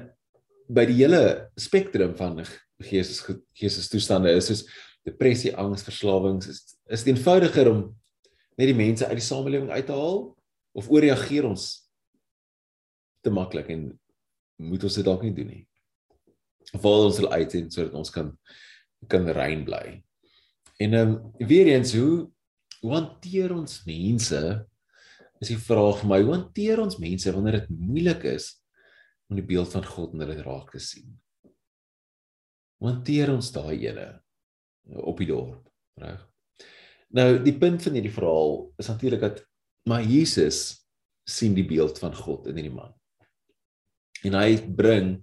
by 0.67 0.85
die 0.89 0.99
hele 0.99 1.21
spektrum 1.57 2.13
van 2.17 2.41
geestes 2.85 3.23
geestestoestande 3.57 4.33
is 4.37 4.49
soos 4.51 4.65
depressie, 5.07 5.53
angs, 5.55 5.85
verslawings 5.87 6.49
is 6.51 6.59
is 6.87 7.03
dit 7.03 7.13
eenvoudiger 7.13 7.67
om 7.71 7.79
net 8.57 8.69
die 8.69 8.77
mense 8.77 9.07
uit 9.07 9.17
die 9.19 9.25
samelewing 9.25 9.71
uit 9.71 9.87
te 9.87 9.95
haal 9.95 10.21
of 10.77 10.89
ooreageer 10.93 11.47
ons 11.49 11.65
te 13.25 13.33
maklik 13.33 13.71
en 13.73 13.89
moet 14.61 14.85
ons 14.87 14.99
dit 14.99 15.05
dalk 15.05 15.25
nie 15.25 15.33
doen 15.35 15.49
nie. 15.51 15.63
Wil 16.75 17.07
ons 17.07 17.19
hulle 17.21 17.31
uitsien 17.39 17.69
sodat 17.71 17.95
ons 17.97 18.11
kan 18.13 18.33
kan 19.07 19.27
rein 19.29 19.61
bly. 19.67 20.01
En 20.81 20.93
ehm 20.93 21.13
um, 21.13 21.47
weer 21.47 21.69
eens 21.73 21.93
hoe 21.95 22.27
hoe 22.81 22.93
hanteer 22.93 23.53
ons 23.55 23.81
mense? 23.87 24.41
Is 25.41 25.51
die 25.51 25.59
vraag 25.59 26.01
vir 26.01 26.09
my, 26.09 26.19
hoe 26.21 26.33
hanteer 26.33 26.81
ons 26.81 26.97
mense 27.01 27.31
wanneer 27.33 27.59
dit 27.59 27.69
moeilik 27.73 28.23
is 28.29 28.51
om 29.29 29.37
die 29.37 29.45
beeld 29.45 29.71
van 29.73 29.85
God 29.85 30.13
in 30.13 30.23
hulle 30.23 30.37
raak 30.45 30.71
te 30.73 30.81
sien? 30.81 31.09
Hoe 32.77 32.91
hanteer 32.91 33.33
ons 33.33 33.51
daai 33.53 33.75
ene 33.87 34.07
op 35.01 35.21
die 35.21 35.29
dorp, 35.29 35.65
reg? 36.01 36.21
Nou, 37.17 37.29
die 37.41 37.55
punt 37.55 37.81
van 37.85 37.95
hierdie 37.97 38.13
verhaal 38.13 38.57
is 38.81 38.89
natuurlik 38.91 39.23
dat 39.23 39.43
maar 39.87 40.03
Jesus 40.03 40.83
sien 41.27 41.53
die 41.55 41.65
beeld 41.67 41.99
van 42.01 42.15
God 42.15 42.49
in 42.51 42.57
hierdie 42.59 42.75
man. 42.75 42.91
En 44.27 44.35
hy 44.35 44.57
bring 44.75 45.15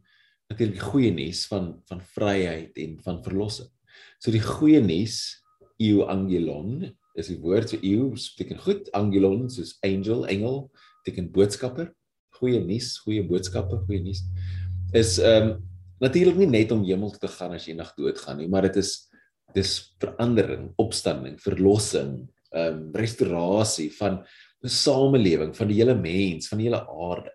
natuurlik 0.51 0.77
die 0.77 0.89
goeie 0.91 1.13
nuus 1.15 1.47
van 1.51 1.73
van 1.89 2.03
vryheid 2.17 2.77
en 2.85 2.99
van 3.05 3.23
verlossing. 3.25 3.71
So 4.19 4.35
die 4.35 4.43
goeie 4.43 4.81
nuus, 4.85 5.41
euangelon, 5.83 6.91
is 7.19 7.31
die 7.31 7.39
woord 7.43 7.71
so 7.71 7.79
eu 7.83 8.11
beteken 8.15 8.61
goed, 8.63 8.91
angelon 8.95 9.49
soos 9.51 9.77
angel, 9.87 10.27
engel, 10.31 10.69
beteken 11.03 11.31
boodskapper. 11.35 11.93
Goeie 12.35 12.61
nuus, 12.61 12.97
goeie 13.05 13.23
boodskappe, 13.27 13.79
goeie 13.87 14.03
nuus 14.03 14.25
is 14.95 15.19
ehm 15.19 15.49
um, 15.49 15.55
natuurlik 16.03 16.37
nie 16.37 16.51
net 16.51 16.73
om 16.75 16.83
hemel 16.85 17.13
toe 17.15 17.23
te 17.25 17.33
gaan 17.33 17.55
as 17.55 17.65
jy 17.65 17.73
eendag 17.73 17.95
doodgaan 17.97 18.41
nie, 18.43 18.49
maar 18.51 18.67
dit 18.67 18.77
is 18.83 19.07
dis 19.55 19.71
verandering, 20.03 20.69
opstanding, 20.83 21.39
verlossing, 21.43 22.17
ehm 22.55 22.81
um, 22.81 22.83
restaurasie 22.95 23.91
van 23.99 24.23
'n 24.65 24.71
samelewing, 24.71 25.55
van 25.57 25.69
die 25.69 25.79
hele 25.81 25.95
mens, 25.95 26.49
van 26.49 26.59
die 26.59 26.69
hele 26.69 26.83
aarde 26.83 27.33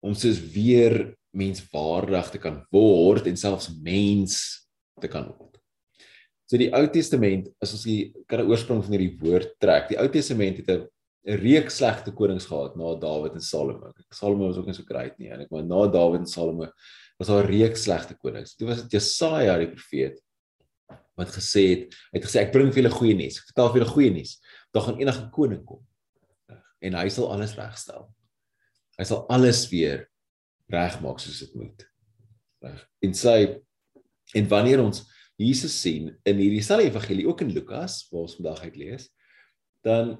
om 0.00 0.14
soos 0.14 0.38
weer 0.54 1.16
menswaardig 1.36 2.30
te 2.32 2.40
kan 2.42 2.62
word 2.72 3.26
en 3.26 3.36
selfs 3.36 3.70
mens 3.82 4.38
te 5.00 5.08
kan 5.08 5.26
word. 5.28 5.58
So 6.48 6.56
die 6.56 6.70
Ou 6.72 6.86
Testament, 6.88 7.50
as 7.60 7.74
ons 7.76 7.84
die 7.84 8.14
kan 8.26 8.40
'n 8.40 8.48
oorsprong 8.48 8.80
van 8.82 8.94
hierdie 8.96 9.18
woord 9.20 9.58
trek, 9.60 9.88
die 9.90 9.98
Ou 10.00 10.08
Testament 10.08 10.56
het 10.56 10.70
'n 10.70 10.88
reeks 11.36 11.76
slegte 11.76 12.12
konings 12.12 12.46
gehad 12.46 12.76
na 12.76 12.94
Dawid 12.94 13.34
en 13.34 13.40
Salomo. 13.40 13.92
Salomo 14.10 14.46
was 14.46 14.56
ook 14.56 14.66
nie 14.66 14.74
so 14.74 14.82
great 14.82 15.18
nie, 15.18 15.28
ek 15.28 15.50
maar 15.50 15.62
na 15.62 15.86
Dawid 15.86 16.20
en 16.20 16.26
Salomo 16.26 16.70
was 17.18 17.28
daar 17.28 17.44
'n 17.44 17.50
reeks 17.50 17.82
slegte 17.82 18.16
konings. 18.16 18.56
Toe 18.56 18.68
was 18.68 18.82
dit 18.82 18.92
Jesaja 18.92 19.58
die 19.58 19.68
profeet 19.68 20.18
wat 21.16 21.28
gesê 21.28 21.68
het, 21.68 21.94
hy 22.12 22.18
het 22.20 22.24
gesê 22.24 22.40
ek 22.40 22.52
bring 22.52 22.72
vir 22.72 22.82
julle 22.82 22.94
goeie 22.94 23.14
nuus. 23.14 23.38
Ek 23.38 23.46
vertel 23.50 23.72
vir 23.72 23.80
julle 23.80 23.92
goeie 23.92 24.10
nuus. 24.10 24.40
Daar 24.72 24.82
gaan 24.82 25.00
enige 25.00 25.30
koning 25.30 25.64
kom 25.66 25.84
en 26.80 26.94
hy 26.94 27.08
sal 27.08 27.32
alles 27.32 27.56
regstel. 27.58 28.08
Hy 28.98 29.04
sal 29.04 29.26
alles 29.28 29.68
weer 29.70 30.08
regmaak 30.72 31.20
soos 31.22 31.40
dit 31.44 31.54
moet. 31.58 31.84
Reg. 32.64 32.82
En 33.04 33.14
sy 33.16 33.38
en 34.36 34.48
wanneer 34.50 34.82
ons 34.82 35.04
Jesus 35.38 35.74
sien 35.80 36.10
in 36.26 36.40
hierdie 36.40 36.64
selfe 36.66 36.88
evangelie 36.90 37.28
ook 37.28 37.44
in 37.46 37.52
Lukas 37.54 38.02
waar 38.10 38.26
ons 38.26 38.36
vandag 38.40 38.64
uit 38.66 38.80
lees, 38.80 39.06
dan 39.86 40.16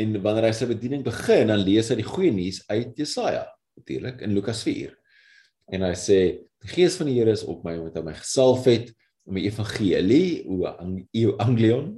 en 0.00 0.16
wanneer 0.24 0.48
hy 0.48 0.54
sy 0.56 0.66
bediening 0.70 1.02
begin, 1.04 1.50
dan 1.52 1.60
lees 1.60 1.90
hy 1.92 1.98
die 2.00 2.08
goeie 2.08 2.32
nuus 2.32 2.62
uit 2.70 2.96
Jesaja 2.96 3.44
natuurlik 3.76 4.22
in 4.24 4.32
Lukas 4.36 4.62
4. 4.64 4.94
En 5.72 5.84
hy 5.86 5.92
sê 5.98 6.18
die 6.62 6.72
gees 6.72 6.96
van 6.98 7.10
die 7.10 7.18
Here 7.18 7.32
is 7.34 7.44
op 7.48 7.64
my 7.66 7.76
omdat 7.78 8.00
hy 8.00 8.06
my 8.08 8.16
gesalf 8.16 8.66
het 8.70 8.90
om 9.28 9.38
die 9.38 9.46
evangelie 9.46 10.42
o 10.48 11.36
anglion 11.42 11.94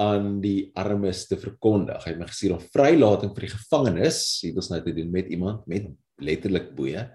aan 0.00 0.38
die 0.40 0.70
armes 0.78 1.26
te 1.28 1.36
verkondig. 1.40 2.04
Hy 2.04 2.14
het 2.14 2.20
my 2.20 2.28
gestuur 2.30 2.56
om 2.56 2.62
vrylating 2.72 3.34
vir 3.36 3.46
die 3.46 3.52
gevangenes, 3.52 4.20
hier 4.44 4.56
ons 4.56 4.70
nou 4.72 4.80
te 4.84 4.94
doen 4.96 5.10
met 5.12 5.28
iemand 5.34 5.66
met 5.70 5.90
letterlik 6.24 6.70
boeye. 6.76 7.06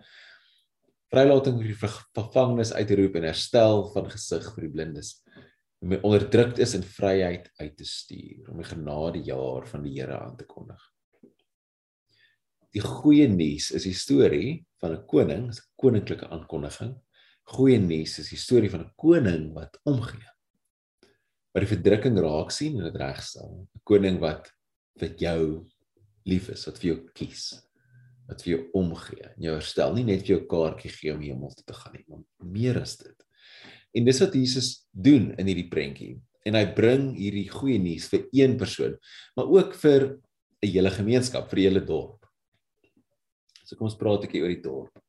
Vrylating 1.13 1.59
vir 1.61 1.69
die 1.69 1.77
gevangenes 1.77 2.73
uit 2.73 2.87
te 2.89 2.97
roep 2.99 3.15
en 3.19 3.27
herstel 3.29 3.85
van 3.93 4.09
gesig 4.11 4.49
vir 4.55 4.67
die 4.67 4.73
blindes. 4.73 5.13
Om 5.83 5.93
my 5.93 6.01
onderdruktes 6.07 6.75
in 6.77 6.83
vryheid 6.83 7.49
uit 7.61 7.77
te 7.77 7.87
stuur, 7.87 8.51
om 8.51 8.59
die 8.61 8.67
genade 8.67 9.23
jaar 9.27 9.67
van 9.69 9.83
die 9.85 9.95
Here 9.99 10.19
aan 10.19 10.37
te 10.39 10.47
kondig. 10.49 10.81
Die 12.75 12.83
goeie 12.83 13.27
nuus 13.31 13.69
is 13.71 13.85
die 13.87 13.95
storie 13.95 14.65
van 14.81 14.91
'n 14.91 15.05
koning, 15.07 15.49
'n 15.49 15.61
koninklike 15.79 16.27
aankondiging. 16.27 16.95
Goeie 17.45 17.79
nuus 17.79 18.19
is 18.19 18.29
die 18.29 18.41
storie 18.41 18.69
van 18.69 18.81
'n 18.81 18.93
koning 18.97 19.53
wat 19.53 19.79
omgee 19.85 20.35
wat 21.55 21.63
die 21.63 21.71
verdrukking 21.71 22.17
raak 22.19 22.51
sien 22.51 22.75
en 22.81 22.89
dit 22.89 22.97
regstel. 22.99 23.47
'n 23.63 23.81
Koning 23.87 24.19
wat 24.19 24.51
vir 24.99 25.15
jou 25.15 25.41
lief 26.27 26.49
is, 26.51 26.65
wat 26.67 26.81
vir 26.81 26.89
jou 26.89 26.97
kies, 27.15 27.53
wat 28.29 28.43
vir 28.43 28.51
jou 28.51 28.61
omgee. 28.81 29.25
En 29.35 29.47
jou 29.47 29.55
herstel 29.57 29.95
nie 29.97 30.05
net 30.07 30.25
vir 30.25 30.35
jou 30.35 30.41
kaartjie 30.49 30.91
gee 30.93 31.13
om 31.13 31.23
hemel 31.23 31.53
toe 31.55 31.65
te 31.67 31.77
gaan 31.77 31.95
nie, 31.95 32.05
maar 32.09 32.51
meer 32.57 32.81
as 32.81 32.97
dit. 33.01 33.25
En 33.95 34.07
dis 34.07 34.21
wat 34.23 34.35
Jesus 34.35 34.69
doen 34.91 35.31
in 35.39 35.51
hierdie 35.51 35.69
prentjie. 35.71 36.15
En 36.45 36.57
hy 36.57 36.65
bring 36.77 37.13
hierdie 37.17 37.47
goeie 37.49 37.79
nuus 37.81 38.09
vir 38.11 38.27
een 38.35 38.57
persoon, 38.57 38.97
maar 39.37 39.49
ook 39.49 39.73
vir 39.81 40.19
'n 40.61 40.69
hele 40.69 40.91
gemeenskap, 40.91 41.49
vir 41.49 41.59
'n 41.59 41.63
hele 41.63 41.85
dorp. 41.85 42.25
So 43.65 43.75
kom 43.75 43.87
ons 43.87 43.97
praat 43.97 44.23
'n 44.23 44.27
bietjie 44.27 44.41
oor 44.41 44.53
die 44.53 44.61
dorp. 44.61 44.99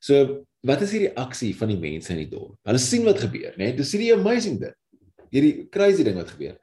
So, 0.00 0.44
wat 0.64 0.82
is 0.82 0.90
hierdie 0.90 1.16
aksie 1.16 1.54
van 1.54 1.68
die 1.68 1.78
mense 1.78 2.10
in 2.10 2.18
die 2.18 2.30
dorp? 2.30 2.58
Hulle 2.64 2.78
sien 2.78 3.04
wat 3.04 3.20
gebeur, 3.20 3.52
né? 3.56 3.70
Nee? 3.70 3.76
Dis 3.76 3.92
hierdie 3.92 4.14
amazing 4.14 4.58
ding 4.60 4.74
hierdie 5.32 5.68
crazy 5.72 6.04
ding 6.06 6.18
wat 6.20 6.30
gebeur. 6.34 6.58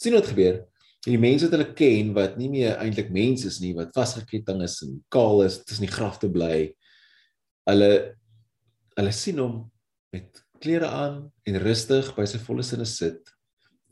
sien 0.00 0.16
wat 0.16 0.26
gebeur? 0.26 0.62
Die 1.02 1.18
mense 1.18 1.48
wat 1.48 1.56
hulle 1.56 1.72
ken 1.74 2.12
wat 2.14 2.36
nie 2.38 2.48
meer 2.52 2.76
eintlik 2.78 3.10
mense 3.14 3.48
is 3.50 3.58
nie, 3.62 3.72
wat 3.74 3.94
vasgeketting 3.96 4.62
is 4.62 4.78
en 4.86 5.00
kaal 5.10 5.42
is 5.46 5.58
tussen 5.64 5.88
die 5.88 5.94
grafte 5.94 6.30
bly. 6.30 6.68
Hulle 7.66 7.92
hulle 8.92 9.12
sien 9.16 9.40
hom 9.40 9.56
met 10.14 10.42
klere 10.62 10.90
aan 10.92 11.16
en 11.48 11.60
rustig 11.64 12.12
by 12.14 12.26
sy 12.28 12.38
volle 12.44 12.64
sinne 12.66 12.86
sit 12.86 13.32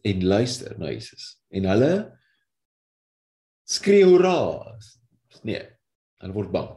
en 0.06 0.26
luister 0.28 0.76
na 0.78 0.92
Jesus. 0.92 1.34
En 1.50 1.66
hulle 1.72 1.92
skree 3.66 4.06
hoera. 4.06 4.36
Nee, 5.46 5.64
hulle 6.22 6.36
word 6.36 6.52
bang. 6.54 6.70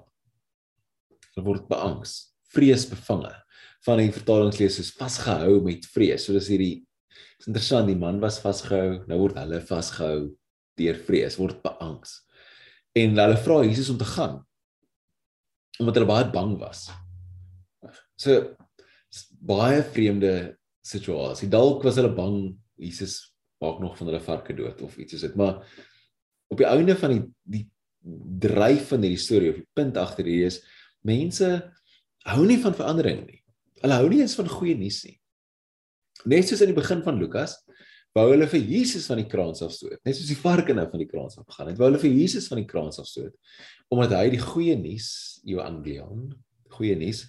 Hulle 1.33 1.45
word 1.45 1.69
beangs, 1.69 2.15
vreesbevange. 2.53 3.33
Van 3.85 3.99
die 3.99 4.13
vertalings 4.15 4.59
lees 4.61 4.79
soos 4.79 4.93
vasgehou 4.97 5.59
met 5.65 5.85
vrees. 5.93 6.25
So 6.25 6.33
dis 6.33 6.49
hierdie 6.49 6.75
Dis 7.39 7.49
interessant, 7.51 7.89
die 7.89 7.99
man 7.99 8.21
was 8.23 8.39
vasgehou, 8.43 9.03
nou 9.09 9.19
word 9.21 9.37
hulle 9.41 9.61
vasgehou 9.67 10.31
deur 10.79 10.99
vrees, 11.07 11.37
word 11.41 11.61
beangs. 11.65 12.21
En 12.97 13.17
hulle 13.17 13.39
vra 13.45 13.61
Jesus 13.65 13.91
om 13.93 13.99
te 13.99 14.07
gaan. 14.09 14.41
Omdat 15.81 15.99
hulle 15.99 16.09
baie 16.09 16.29
bang 16.33 16.57
was. 16.61 16.87
So 18.19 18.53
baie 19.43 19.81
vreemde 19.93 20.33
situasie. 20.85 21.49
Dalk 21.51 21.83
was 21.85 21.97
hulle 21.99 22.13
bang 22.13 22.37
Jesus 22.79 23.33
maak 23.63 23.79
nog 23.79 23.97
van 23.97 24.09
hulle 24.09 24.23
varke 24.23 24.55
dood 24.55 24.81
of 24.83 24.97
iets 24.99 25.15
soos 25.15 25.23
dit, 25.27 25.35
maar 25.39 25.61
op 26.51 26.59
die 26.59 26.67
einde 26.67 26.95
van 26.99 27.15
die 27.15 27.23
die 27.55 27.63
dryf 28.43 28.89
van 28.91 29.05
hierdie 29.05 29.21
storie 29.21 29.53
of 29.53 29.61
die 29.61 29.69
punt 29.77 29.97
agter 29.99 30.27
hier 30.27 30.49
is 30.49 30.59
mense 31.07 31.47
hou 32.27 32.43
nie 32.47 32.59
van 32.59 32.75
verandering 32.75 33.21
nie. 33.27 33.39
Hulle 33.83 33.99
hou 33.99 34.09
nie 34.11 34.19
eens 34.23 34.35
van 34.35 34.51
goeie 34.51 34.75
nuus 34.79 35.01
nie. 35.07 35.15
Net 36.29 36.47
soos 36.47 36.61
in 36.63 36.71
die 36.71 36.77
begin 36.77 37.01
van 37.03 37.19
Lukas, 37.19 37.57
wou 38.13 38.27
hulle 38.29 38.45
vir 38.49 38.61
Jesus 38.61 39.07
van 39.09 39.19
die 39.19 39.27
kraans 39.29 39.63
afstoot. 39.65 39.97
Net 40.05 40.17
soos 40.17 40.29
die 40.29 40.37
varke 40.37 40.75
nou 40.75 40.85
van 40.91 41.01
die 41.01 41.09
kraans 41.09 41.39
af 41.39 41.47
gegaan 41.49 41.71
het, 41.71 41.79
wou 41.79 41.89
hulle 41.89 42.01
vir 42.01 42.13
Jesus 42.13 42.47
van 42.51 42.61
die 42.61 42.69
kraans 42.69 43.01
afstoot 43.01 43.33
omdat 43.93 44.15
hy 44.17 44.29
die 44.33 44.41
goeie 44.41 44.73
nuus, 44.79 45.07
Evangelion, 45.45 46.31
goeie 46.73 46.95
nuus 46.97 47.27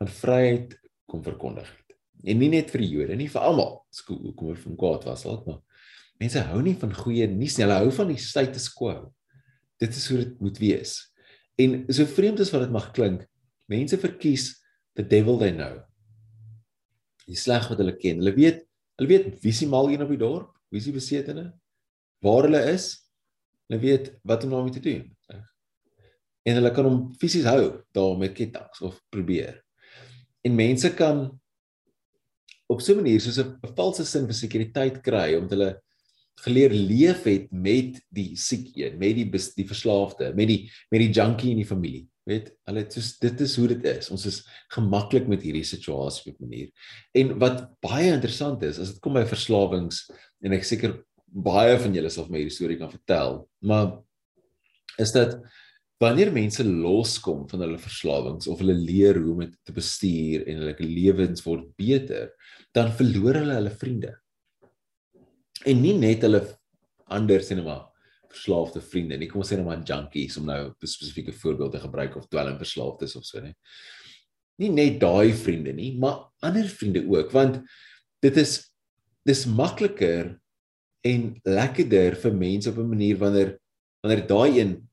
van 0.00 0.08
vryheid 0.08 0.76
kom 1.10 1.20
verkondig 1.24 1.66
het. 1.68 1.96
En 2.24 2.40
nie 2.40 2.48
net 2.52 2.70
vir 2.72 2.80
die 2.80 2.88
Jode 2.88 3.18
nie, 3.18 3.26
vir 3.28 3.44
almal. 3.44 3.82
Kom 4.06 4.48
oor 4.48 4.56
van 4.62 4.78
kwaad 4.80 5.04
was 5.08 5.26
dalk 5.26 5.44
maar 5.48 5.60
mense 6.16 6.40
hou 6.48 6.62
nie 6.64 6.72
van 6.80 6.94
goeie 6.96 7.26
nuus 7.28 7.58
nie. 7.58 7.66
Hulle 7.66 7.80
hou 7.82 7.90
van 7.98 8.14
die 8.14 8.20
status 8.20 8.70
quo. 8.72 9.10
Dit 9.82 9.92
is 9.98 10.06
hoe 10.08 10.22
dit 10.22 10.40
moet 10.40 10.62
wees. 10.62 10.94
En 11.60 11.82
so 11.92 12.08
vreemd 12.08 12.40
as 12.40 12.52
wat 12.54 12.64
dit 12.64 12.72
mag 12.72 12.88
klink, 12.96 13.26
mense 13.68 14.00
verkies 14.00 14.54
the 14.96 15.04
devil 15.04 15.36
they 15.40 15.52
know 15.52 15.84
die 17.26 17.38
sleg 17.38 17.68
wat 17.70 17.80
hulle 17.82 17.96
ken. 17.98 18.22
Hulle 18.22 18.34
weet, 18.36 18.62
hulle 19.00 19.10
weet 19.10 19.42
wie 19.42 19.54
se 19.54 19.68
mal 19.70 19.90
een 19.90 20.04
op 20.04 20.12
die 20.12 20.20
dorp, 20.20 20.52
wie 20.72 20.82
se 20.82 20.94
besetene, 20.94 21.50
waar 22.24 22.48
hulle 22.48 22.62
is. 22.72 22.92
Hulle 23.66 23.82
weet 23.82 24.12
wat 24.26 24.46
om 24.46 24.54
daarmee 24.54 24.76
te 24.76 24.84
doen. 24.84 25.04
En 26.46 26.60
hulle 26.60 26.70
kan 26.74 26.86
hom 26.86 27.00
fisies 27.18 27.48
hou 27.48 27.82
daar 27.96 28.14
met 28.18 28.36
ketTINGS 28.36 28.84
of 28.86 29.00
probeer. 29.10 29.58
En 30.46 30.54
mense 30.54 30.92
kan 30.94 31.26
op 32.70 32.80
so 32.80 32.92
'n 32.92 33.02
manier 33.02 33.20
soos 33.20 33.38
'n 33.38 33.58
valse 33.74 34.04
sin 34.04 34.26
vir 34.26 34.34
sekuriteit 34.34 35.02
kry 35.02 35.34
om 35.34 35.48
hulle 35.48 35.80
geleer 36.44 36.70
leef 36.70 37.24
het 37.24 37.50
met 37.52 37.98
die 38.12 38.36
siek 38.36 38.76
een, 38.76 38.98
met 38.98 39.16
die 39.16 39.26
die 39.30 39.66
verslaafde, 39.66 40.34
met 40.34 40.48
die 40.48 40.70
met 40.90 41.00
die 41.00 41.10
junkie 41.10 41.50
in 41.50 41.62
die 41.62 41.66
familie. 41.66 42.06
Weet, 42.26 42.48
hulle 42.66 42.82
soos 42.90 43.12
dit 43.22 43.42
is 43.44 43.52
hoe 43.60 43.68
dit 43.70 43.84
is. 43.86 44.08
Ons 44.10 44.24
is 44.26 44.40
gemaklik 44.74 45.28
met 45.30 45.44
hierdie 45.46 45.66
situasie 45.66 46.32
op 46.32 46.40
'n 46.40 46.48
manier. 46.48 46.70
En 47.14 47.38
wat 47.38 47.68
baie 47.80 48.10
interessant 48.10 48.62
is, 48.62 48.80
as 48.82 48.94
dit 48.94 49.00
kom 49.00 49.14
by 49.14 49.24
verslawings 49.24 50.10
en 50.42 50.52
ek 50.52 50.64
seker 50.64 51.04
baie 51.26 51.78
van 51.78 51.94
julle 51.94 52.10
sal 52.10 52.26
my 52.28 52.38
hierdie 52.38 52.56
storie 52.56 52.78
kan 52.78 52.90
vertel, 52.90 53.48
maar 53.60 54.02
is 54.98 55.12
dat 55.12 55.38
wanneer 56.02 56.32
mense 56.32 56.64
loskom 56.64 57.48
van 57.48 57.60
hulle 57.60 57.78
verslawings 57.78 58.48
of 58.48 58.58
hulle 58.58 58.74
leer 58.74 59.16
hoe 59.16 59.32
om 59.32 59.40
dit 59.40 59.56
te 59.64 59.72
bestuur 59.72 60.46
en 60.46 60.56
hulle 60.60 60.76
lewens 60.80 61.44
word 61.44 61.76
beter, 61.76 62.32
dan 62.72 62.92
verloor 62.92 63.34
hulle 63.34 63.54
hulle 63.54 63.70
vriende. 63.70 64.16
En 65.64 65.80
nie 65.80 65.94
net 65.94 66.22
hulle 66.22 66.42
ander 67.06 67.40
sien 67.40 67.62
maar 67.64 67.86
verslaafde 68.36 68.82
vriende 68.84 69.18
nie. 69.18 69.28
Kom 69.30 69.42
ons 69.42 69.50
sê 69.50 69.58
nou 69.58 69.66
maar 69.66 69.82
junkies 69.86 70.36
om 70.40 70.46
nou 70.48 70.60
spesifieke 70.84 71.34
voorbeeld 71.34 71.76
te 71.76 71.82
gebruik 71.82 72.16
of 72.20 72.28
dwelmverslaafdes 72.32 73.16
of 73.18 73.26
so 73.26 73.42
nie. 73.42 73.54
Nie 74.62 74.70
net 74.72 75.00
daai 75.02 75.34
vriende 75.36 75.74
nie, 75.76 75.94
maar 76.00 76.28
ander 76.44 76.68
vriende 76.72 77.02
ook 77.04 77.32
want 77.34 77.60
dit 78.24 78.40
is 78.40 78.58
dis 79.26 79.44
makliker 79.50 80.36
en 81.06 81.28
lekkerder 81.44 82.16
vir 82.22 82.34
mense 82.34 82.70
op 82.70 82.78
'n 82.78 82.88
manier 82.88 83.18
wanneer 83.18 83.58
wanneer 84.02 84.26
daai 84.26 84.60
een 84.60 84.88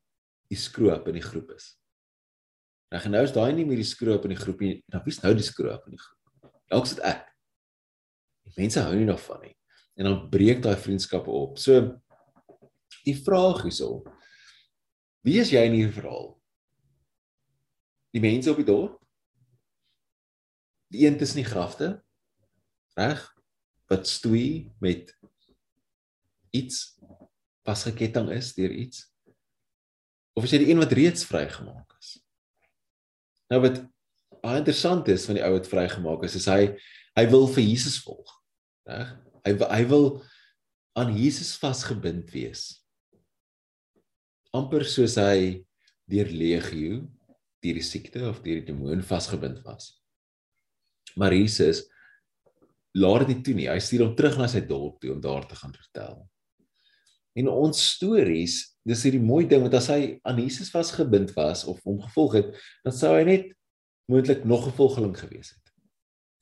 die 0.49 0.58
skroop 0.58 1.08
in 1.08 1.13
die 1.13 1.25
groep 1.25 1.51
is. 1.56 1.75
Reg 2.93 3.08
nou 3.10 3.23
is 3.23 3.34
daai 3.34 3.53
nie 3.53 3.65
meer 3.65 3.82
die 3.82 3.89
skroop 3.89 4.25
in 4.25 4.36
die 4.36 4.41
groep 4.41 4.60
nie. 4.62 4.84
Dan 4.88 5.01
wie's 5.06 5.21
nou 5.23 5.34
die 5.34 5.45
skroop 5.45 5.88
in 5.88 5.97
die 5.97 6.03
groep? 6.03 6.51
Dalk 6.69 6.86
is 6.86 6.95
dit 6.95 7.03
ek. 7.03 7.25
Die 8.45 8.53
mense 8.58 8.84
hou 8.86 8.95
nie 8.95 9.08
daarvan 9.10 9.41
nie. 9.41 9.56
En 9.97 10.10
dan 10.10 10.29
breek 10.29 10.62
daai 10.62 10.75
vriendskappe 10.77 11.32
op. 11.32 11.58
So 11.62 11.99
die 13.03 13.15
vraag 13.17 13.63
hierso. 13.65 14.03
Wie 15.23 15.39
is 15.41 15.51
jy 15.53 15.63
in 15.67 15.77
hierdie 15.77 15.95
verhaal? 15.95 16.33
Die 18.13 18.21
mense 18.23 18.51
op 18.51 18.59
die 18.59 18.67
dorp? 18.67 18.99
Die 20.93 21.05
een 21.07 21.17
tussen 21.17 21.41
die 21.41 21.47
grafte? 21.47 21.95
Reg? 22.99 23.23
Wat 23.89 24.07
stoei 24.07 24.71
met 24.83 25.11
iets 26.53 26.99
vasgeketting 27.65 28.29
is 28.35 28.53
deur 28.57 28.71
iets? 28.71 29.13
of 30.33 30.45
is 30.47 30.53
jy 30.53 30.63
die 30.63 30.71
een 30.71 30.81
wat 30.81 30.93
reeds 30.97 31.25
vrygemaak 31.29 31.95
is? 31.99 32.15
Nou 33.53 33.61
wat 33.63 33.81
baie 34.43 34.59
interessant 34.59 35.07
is 35.13 35.27
van 35.29 35.37
die 35.37 35.43
ou 35.45 35.53
wat 35.55 35.69
vrygemaak 35.69 36.25
is, 36.27 36.37
is 36.39 36.49
hy 36.49 36.73
hy 37.13 37.25
wil 37.29 37.45
vir 37.53 37.61
Jesus 37.61 37.99
volg. 38.03 38.31
Reg? 38.89 39.13
Hy 39.45 39.53
hy 39.61 39.83
wil 39.91 40.07
aan 40.97 41.13
Jesus 41.17 41.53
vasgebind 41.61 42.31
wees. 42.33 42.82
Amper 44.53 44.85
soos 44.85 45.17
hy 45.17 45.63
deur 46.09 46.29
legio, 46.29 47.01
deur 47.63 47.79
die 47.79 47.85
siekte 47.85 48.21
of 48.29 48.43
deur 48.43 48.61
die 48.61 48.69
demoon 48.69 49.01
vasgebind 49.05 49.63
was. 49.65 49.95
Maar 51.15 51.33
Jesus 51.33 51.85
laat 52.97 53.25
dit 53.25 53.33
nie 53.33 53.43
toe 53.45 53.55
nie. 53.57 53.69
Hy 53.71 53.79
stuur 53.81 54.05
hom 54.07 54.15
terug 54.17 54.37
na 54.37 54.47
sy 54.51 54.61
dorp 54.67 54.99
toe 55.01 55.13
om 55.15 55.21
daar 55.23 55.47
te 55.49 55.57
gaan 55.57 55.73
vertel. 55.73 56.21
En 57.39 57.49
ons 57.49 57.79
stories, 57.95 58.59
dis 58.85 59.05
hierdie 59.07 59.23
mooi 59.23 59.47
ding 59.49 59.63
want 59.65 59.73
as 59.77 59.89
hy 59.89 60.19
aan 60.27 60.41
Jesus 60.43 60.69
vasgebind 60.73 61.33
was 61.37 61.63
of 61.69 61.81
hom 61.87 62.01
gevolg 62.03 62.37
het, 62.37 62.51
dan 62.85 62.93
sou 62.93 63.13
hy 63.15 63.23
net 63.25 63.51
moontlik 64.11 64.43
nog 64.45 64.67
'n 64.67 64.77
volgeling 64.77 65.15
gewees 65.17 65.55
het. 65.55 65.71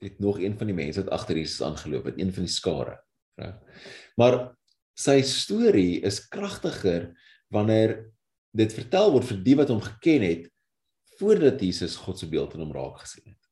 Het 0.01 0.19
nog 0.19 0.39
een 0.39 0.57
van 0.57 0.67
die 0.67 0.75
mense 0.75 1.03
wat 1.03 1.13
agter 1.13 1.37
Jesus 1.37 1.61
aangeloop 1.61 2.05
het, 2.05 2.19
een 2.19 2.33
van 2.33 2.43
die 2.43 2.51
skare? 2.51 2.97
Maar 4.17 4.55
sy 4.97 5.21
storie 5.21 6.01
is 6.01 6.27
kragtiger 6.27 7.13
wanneer 7.51 7.97
dit 8.55 8.73
vertel 8.73 9.11
word 9.13 9.27
vir 9.29 9.39
die 9.45 9.55
wat 9.59 9.71
hom 9.71 9.81
geken 9.83 10.25
het 10.25 10.47
voordat 11.19 11.61
Jesus 11.61 11.97
God 12.01 12.19
se 12.19 12.27
beeld 12.29 12.55
in 12.57 12.63
hom 12.65 12.73
raak 12.75 13.03
gesien 13.03 13.27
het. 13.29 13.49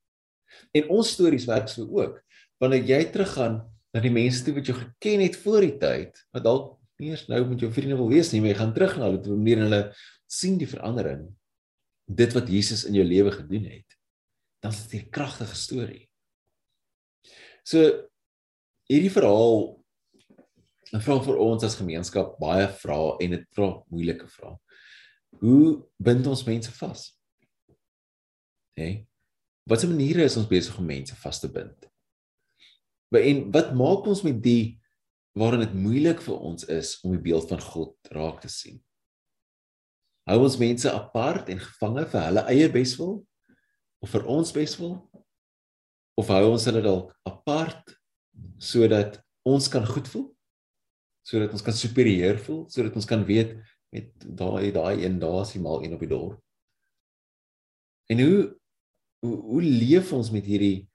En 0.73 0.89
ons 0.97 1.11
stories 1.13 1.45
werk 1.49 1.69
so 1.69 1.85
ook. 1.85 2.17
Wanneer 2.59 2.87
jy 2.87 3.03
teruggaan 3.13 3.61
na 3.93 4.01
die 4.03 4.13
mense 4.13 4.43
toe 4.45 4.55
wat 4.57 4.69
jou 4.69 4.75
geken 4.77 5.23
het 5.23 5.37
voor 5.43 5.65
die 5.65 5.75
tyd, 5.81 6.23
wat 6.35 6.45
dalk 6.45 6.75
nie 6.99 7.13
eers 7.13 7.27
nou 7.29 7.39
met 7.47 7.61
jou 7.63 7.69
vriende 7.71 7.97
wil 7.99 8.09
wees 8.11 8.31
nie, 8.33 8.41
maar 8.43 8.53
jy 8.53 8.59
gaan 8.59 8.73
terug 8.75 8.97
na 8.97 9.07
hulle 9.07 9.21
toe 9.23 9.35
om 9.35 9.43
meer 9.45 9.61
hulle 9.63 9.81
sien 10.29 10.57
die 10.59 10.67
verandering 10.69 11.27
dit 12.09 12.35
wat 12.35 12.49
Jesus 12.49 12.85
in 12.89 12.97
jou 12.97 13.05
lewe 13.05 13.31
gedoen 13.31 13.69
het. 13.69 13.97
Dan 14.63 14.73
is 14.73 14.87
dit 14.87 15.03
'n 15.05 15.09
kragtige 15.09 15.55
storie. 15.55 16.09
So 17.63 18.09
hierdie 18.89 19.13
verhaal 19.13 19.78
'n 20.93 21.01
vraag 21.01 21.25
vir 21.25 21.37
ons 21.37 21.63
as 21.63 21.77
gemeenskap 21.77 22.39
baie 22.39 22.67
vra 22.81 23.17
en 23.21 23.35
dit 23.35 23.45
vra 23.55 23.69
moeilike 23.89 24.27
vrae. 24.27 24.57
Hoe 25.41 25.85
bind 26.01 26.27
ons 26.27 26.45
mense 26.45 26.71
vas? 26.71 27.05
Hè? 28.77 28.83
Hey, 28.83 29.05
Watse 29.69 29.85
maniere 29.85 30.25
is 30.25 30.37
ons 30.39 30.49
besig 30.49 30.77
om 30.81 30.87
mense 30.89 31.13
vas 31.21 31.39
te 31.39 31.47
bind? 31.51 31.85
En 33.13 33.41
wat 33.53 33.75
maak 33.77 34.07
ons 34.09 34.23
met 34.25 34.37
die 34.41 34.79
waarin 35.37 35.61
dit 35.61 35.75
moeilik 35.77 36.21
vir 36.25 36.39
ons 36.49 36.65
is 36.73 36.95
om 37.05 37.13
die 37.13 37.21
beeld 37.21 37.45
van 37.51 37.61
God 37.61 38.09
raak 38.15 38.41
te 38.41 38.49
sien. 38.49 38.79
Hou 40.29 40.39
ons 40.41 40.57
mense 40.61 40.89
apart 40.89 41.51
en 41.53 41.61
gevange 41.61 42.07
vir 42.09 42.25
hulle 42.25 42.45
eie 42.49 42.71
beswil 42.73 43.19
of 44.01 44.13
vir 44.13 44.25
ons 44.29 44.53
beswil? 44.55 44.97
Of 46.17 46.33
hou 46.33 46.43
ons 46.49 46.65
hulle 46.69 46.81
dalk 46.85 47.13
apart 47.29 47.93
sodat 48.57 49.21
ons 49.47 49.69
kan 49.69 49.85
goed 49.85 50.09
voel? 50.09 50.27
Sodat 51.29 51.53
ons 51.53 51.63
kan 51.65 51.75
superieur 51.77 52.39
voel, 52.41 52.63
sodat 52.73 52.95
ons 52.97 53.05
kan 53.05 53.21
weet 53.27 53.53
met 53.93 54.09
daai 54.23 54.71
daai 54.73 55.03
een 55.03 55.19
daar's 55.21 55.53
hy 55.53 55.61
mal 55.61 55.83
een 55.83 55.93
op 55.93 56.01
die 56.01 56.09
dorp. 56.09 56.39
En 58.09 58.21
hoe 58.23 58.39
hoe 59.19 59.35
hoe 59.51 59.61
leef 59.61 60.13
ons 60.15 60.31
met 60.33 60.45
hierdie 60.47 60.89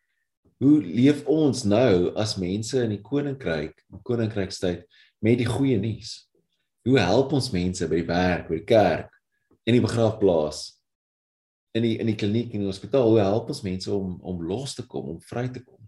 hoe 0.63 0.79
leef 0.83 1.25
ons 1.31 1.65
nou 1.69 2.13
as 2.21 2.37
mense 2.41 2.79
in 2.81 2.95
die 2.95 3.03
koninkryk, 3.05 3.75
in 3.93 4.03
koninkrykstyd 4.07 4.85
met 5.25 5.41
die 5.41 5.49
goeie 5.49 5.79
nuus? 5.81 6.23
Hoe 6.89 6.99
help 7.01 7.35
ons 7.37 7.51
mense 7.53 7.87
by 7.89 8.01
die 8.01 8.09
werk, 8.09 8.49
by 8.49 8.61
die 8.61 8.69
kerk, 8.69 9.11
in 9.65 9.79
die 9.79 9.85
begrafplaas, 9.85 10.67
in 11.75 11.87
die 11.87 11.95
in 12.03 12.11
die 12.11 12.19
kliniek 12.19 12.55
en 12.55 12.65
die 12.65 12.71
hospitaal? 12.71 13.11
Hoe 13.13 13.23
help 13.23 13.51
ons 13.55 13.65
mense 13.67 13.93
om 13.93 14.17
om 14.23 14.45
los 14.47 14.77
te 14.79 14.87
kom, 14.87 15.15
om 15.17 15.21
vry 15.31 15.47
te 15.53 15.63
kom? 15.65 15.81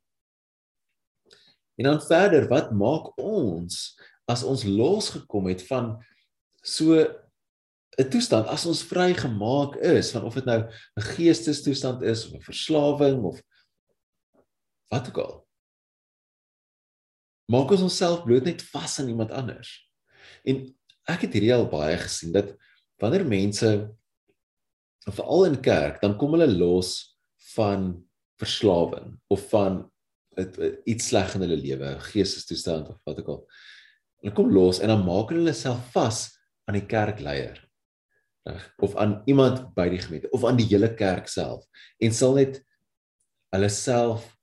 En 1.76 1.90
dan 1.90 2.00
verder, 2.00 2.46
wat 2.48 2.72
maak 2.72 3.12
ons 3.20 3.96
as 4.26 4.42
ons 4.42 4.64
losgekom 4.64 5.46
het 5.50 5.62
van 5.66 5.96
so 6.62 6.98
'n 7.96 8.10
toestand 8.10 8.46
as 8.52 8.66
ons 8.66 8.84
vrygemaak 8.84 9.76
is 9.80 10.10
van 10.12 10.24
of 10.24 10.34
dit 10.34 10.44
nou 10.44 10.60
'n 10.62 11.08
geestestoestand 11.16 12.02
is 12.02 12.26
of 12.26 12.32
'n 12.34 12.48
verslawing 12.50 13.24
of 13.24 13.40
wat 14.90 15.08
ook 15.08 15.18
al. 15.18 15.46
Maak 17.46 17.70
ons 17.70 17.86
onsself 17.86 18.24
bloot 18.24 18.44
net 18.44 18.62
vas 18.62 18.98
aan 19.00 19.08
iemand 19.08 19.30
anders. 19.30 19.90
En 20.44 20.66
ek 21.06 21.20
het 21.26 21.32
hierdie 21.32 21.54
al 21.54 21.68
baie 21.70 21.96
gesien 21.96 22.32
dat 22.32 22.56
wanneer 22.98 23.26
mense 23.26 23.94
veral 25.06 25.44
in 25.44 25.60
kerk, 25.60 26.00
dan 26.00 26.16
kom 26.18 26.34
hulle 26.34 26.50
los 26.50 27.16
van 27.54 27.92
verslawing 28.40 29.14
of 29.26 29.48
van 29.48 29.84
het, 30.36 30.58
iets 30.84 31.08
sleg 31.08 31.34
in 31.34 31.40
hulle 31.46 31.56
lewe, 31.56 31.94
geestestoestand 32.10 32.88
of 32.88 32.98
wat 33.04 33.20
ook 33.22 33.28
al. 33.28 33.40
Hulle 34.22 34.34
kom 34.34 34.50
los 34.52 34.80
en 34.80 34.92
dan 34.92 35.04
maak 35.06 35.30
hulle 35.34 35.54
self 35.54 35.92
vas 35.94 36.24
aan 36.66 36.78
die 36.80 36.86
kerkleier 36.88 37.62
of 38.78 38.94
aan 38.96 39.20
iemand 39.26 39.74
by 39.74 39.88
die 39.90 39.98
gemeente 39.98 40.30
of 40.30 40.44
aan 40.46 40.58
die 40.58 40.68
hele 40.70 40.92
kerk 40.94 41.26
self 41.28 41.66
en 41.98 42.14
sal 42.14 42.36
net 42.38 42.60
hulle 43.54 43.70
self 43.72 44.36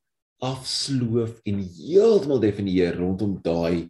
afsloof 0.43 1.37
en 1.47 1.61
heeltemal 1.63 2.41
definieer 2.43 2.97
rondom 2.99 3.37
daai 3.45 3.87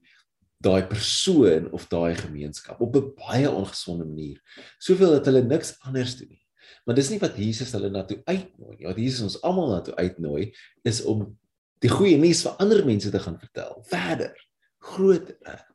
daai 0.64 0.86
persoon 0.88 1.68
of 1.76 1.90
daai 1.92 2.16
gemeenskap 2.16 2.80
op 2.82 2.96
'n 2.96 3.14
baie 3.20 3.50
ongesonde 3.52 4.06
manier. 4.06 4.40
Soveel 4.80 5.12
dat 5.12 5.26
hulle 5.26 5.44
niks 5.44 5.76
anders 5.80 6.16
doen 6.18 6.30
nie. 6.30 6.46
Maar 6.86 6.96
dis 6.96 7.10
nie 7.10 7.20
wat 7.20 7.38
Jesus 7.38 7.72
hulle 7.72 7.90
na 7.90 8.04
toe 8.04 8.22
uitnooi 8.24 8.76
nie. 8.78 8.88
Wat 8.88 8.98
Jesus 8.98 9.22
ons 9.22 9.42
almal 9.42 9.70
na 9.70 9.82
toe 9.82 9.96
uitnooi 9.96 10.54
is 10.84 11.04
om 11.04 11.38
die 11.80 11.90
goeie 11.90 12.18
nuus 12.18 12.44
vir 12.44 12.56
ander 12.64 12.86
mense 12.86 13.12
te 13.12 13.20
gaan 13.20 13.40
vertel. 13.40 13.84
Verder, 13.84 14.36
groter. 14.80 15.73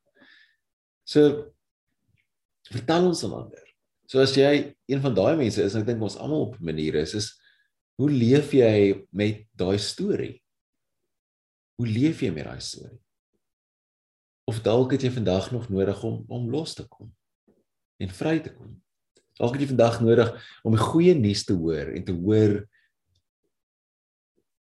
So 1.09 1.49
vertel 2.69 3.09
ons 3.09 3.25
aan 3.25 3.37
ander. 3.39 3.65
So 4.09 4.21
as 4.21 4.35
jy 4.37 4.75
een 4.89 5.03
van 5.05 5.17
daai 5.17 5.37
mense 5.41 5.63
is, 5.65 5.77
ek 5.77 5.87
dink 5.89 6.05
ons 6.05 6.19
almal 6.21 6.49
op 6.49 6.59
'n 6.59 6.65
manier 6.65 7.01
is, 7.01 7.15
is 7.15 7.29
hoe 8.01 8.11
leef 8.11 8.53
jy 8.53 9.07
met 9.11 9.47
daai 9.57 9.79
storie? 9.79 10.37
Hoe 11.81 11.89
leef 11.89 12.21
jy 12.23 12.31
met 12.33 12.45
daai 12.45 12.61
storie? 12.61 13.01
Of 14.49 14.61
dalk 14.65 14.93
het 14.93 15.03
jy 15.03 15.11
vandag 15.13 15.51
nog 15.53 15.69
nodig 15.69 16.03
om 16.05 16.25
om 16.29 16.51
los 16.51 16.75
te 16.75 16.87
kom 16.89 17.13
en 18.01 18.09
vry 18.09 18.39
te 18.41 18.53
kom. 18.55 18.77
Dalk 19.39 19.53
het 19.57 19.63
jy 19.65 19.73
vandag 19.75 20.01
nodig 20.01 20.33
om 20.65 20.77
die 20.77 20.85
goeie 20.85 21.15
nuus 21.15 21.45
te 21.45 21.55
hoor 21.55 21.93
en 21.95 22.05
te 22.05 22.13
hoor 22.13 22.69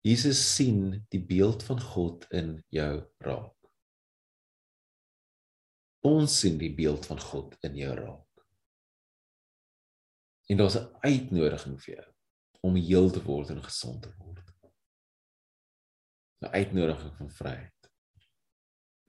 Jesus 0.05 0.37
sien 0.55 1.05
die 1.09 1.21
beeld 1.21 1.63
van 1.63 1.79
God 1.81 2.25
in 2.29 2.63
jou 2.69 3.03
raak. 3.25 3.55
Ons 6.05 6.39
sien 6.39 6.57
die 6.61 6.73
beeld 6.75 7.05
van 7.09 7.19
God 7.19 7.55
in 7.65 7.77
jou 7.79 7.93
raak. 7.97 8.43
En 10.49 10.57
daar's 10.57 10.77
'n 10.77 10.89
uitnodiging 11.01 11.81
vir 11.81 11.95
jou 11.95 12.13
om 12.61 12.75
heel 12.75 13.09
te 13.11 13.23
word 13.23 13.49
en 13.49 13.63
gesond 13.63 14.01
te 14.01 14.11
word. 14.17 14.53
'n 16.41 16.53
Uitnodiging 16.53 17.17
van 17.17 17.29
vryheid. 17.29 17.89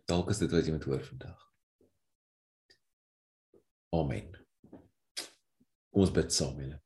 Dalk 0.07 0.31
is 0.31 0.39
dit 0.39 0.51
wat 0.51 0.65
jy 0.65 0.73
moet 0.73 0.85
hoor 0.85 1.05
vandag. 1.05 1.53
Amen. 3.97 4.31
Kom 5.91 6.05
ons 6.05 6.13
bid 6.13 6.33
saam, 6.33 6.61
julle. 6.61 6.81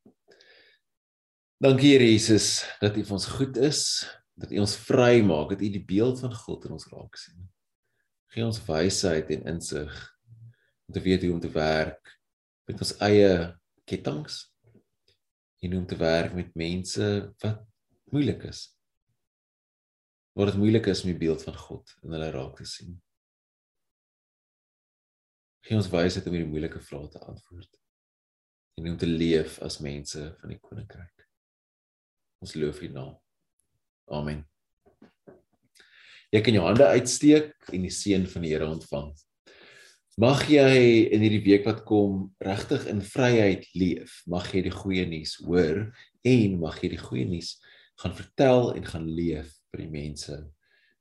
Dankie 1.60 1.92
Here 1.92 2.06
Jesus 2.06 2.64
dat 2.80 2.96
U 2.96 3.02
vir 3.04 3.12
ons 3.12 3.26
goed 3.26 3.56
is, 3.56 3.80
dat 4.34 4.50
U 4.50 4.58
ons 4.62 4.76
vry 4.76 5.20
maak, 5.20 5.50
dat 5.52 5.60
U 5.60 5.68
die 5.68 5.84
beeld 5.84 6.20
van 6.20 6.34
God 6.34 6.64
in 6.64 6.72
ons 6.72 6.86
raak 6.88 7.16
sien. 7.20 7.50
Gee 8.30 8.46
ons 8.46 8.60
wysheid 8.62 9.30
en 9.34 9.48
insig 9.54 9.94
om 10.86 10.94
te 10.94 11.02
weet 11.02 11.24
hoe 11.26 11.32
om 11.34 11.42
te 11.42 11.50
werk 11.50 12.12
met 12.70 12.78
ons 12.78 12.92
eie 13.02 13.30
kettinge 13.90 14.36
en 15.66 15.76
om 15.80 15.86
te 15.86 15.98
werk 15.98 16.36
met 16.38 16.54
mense 16.54 17.08
wat 17.42 17.64
moeilik 18.14 18.46
is. 18.46 18.68
Waar 20.38 20.52
dit 20.52 20.60
moeilik 20.62 20.86
is 20.92 21.02
om 21.02 21.10
die 21.10 21.18
beeld 21.18 21.42
van 21.42 21.58
God 21.58 21.96
in 22.04 22.14
hulle 22.14 22.30
raak 22.30 22.54
te 22.58 22.68
sien. 22.70 22.94
Gee 25.66 25.76
ons 25.76 25.90
wysheid 25.90 26.26
om 26.26 26.38
hierdie 26.38 26.52
moeilike 26.52 26.80
vrae 26.86 27.10
te 27.10 27.20
antwoord 27.26 27.76
en 28.78 28.92
om 28.94 28.96
te 28.96 29.10
leef 29.10 29.58
as 29.66 29.80
mense 29.84 30.22
van 30.38 30.54
die 30.54 30.60
koninkryk. 30.62 31.26
Ons 32.40 32.54
loof 32.56 32.80
U 32.86 32.88
naam. 32.94 33.18
Amen. 34.08 34.46
Jy 36.30 36.40
kan 36.46 36.54
jou 36.54 36.62
hande 36.62 36.86
uitsteek 36.86 37.72
en 37.74 37.84
die 37.86 37.94
seën 37.94 38.26
van 38.30 38.44
die 38.46 38.52
Here 38.52 38.68
ontvang. 38.70 39.10
Mag 40.20 40.44
jy 40.52 41.08
in 41.14 41.22
hierdie 41.24 41.42
week 41.42 41.64
wat 41.66 41.82
kom 41.88 42.28
regtig 42.44 42.84
in 42.90 43.00
vryheid 43.02 43.64
leef. 43.78 44.20
Mag 44.30 44.50
jy 44.54 44.66
die 44.66 44.74
goeie 44.74 45.06
nuus 45.08 45.38
hoor 45.46 45.86
en 46.26 46.58
mag 46.60 46.76
jy 46.82 46.92
die 46.92 47.00
goeie 47.00 47.24
nuus 47.26 47.54
gaan 48.02 48.14
vertel 48.16 48.74
en 48.76 48.86
gaan 48.86 49.08
leef 49.08 49.54
vir 49.70 49.84
die 49.84 49.90
mense 49.92 50.36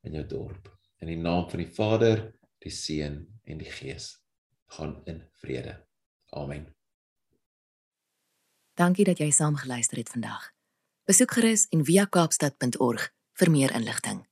in 0.07 0.15
jou 0.17 0.23
dorp. 0.29 0.71
In 1.03 1.11
die 1.11 1.19
naam 1.19 1.49
van 1.51 1.63
die 1.63 1.71
Vader, 1.75 2.23
die 2.63 2.73
Seun 2.73 3.21
en 3.45 3.61
die 3.61 3.69
Gees. 3.69 4.15
Gaan 4.75 4.99
in 5.09 5.23
vrede. 5.41 5.79
Amen. 6.37 6.67
Dankie 8.79 9.05
dat 9.05 9.19
jy 9.19 9.31
saam 9.35 9.59
geluister 9.59 9.99
het 9.99 10.09
vandag. 10.13 10.51
Besoek 11.09 11.33
gerus 11.35 11.67
en 11.75 11.83
via 11.83 12.05
kaapstad.org 12.05 13.09
vir 13.41 13.51
meer 13.51 13.73
inligting. 13.75 14.28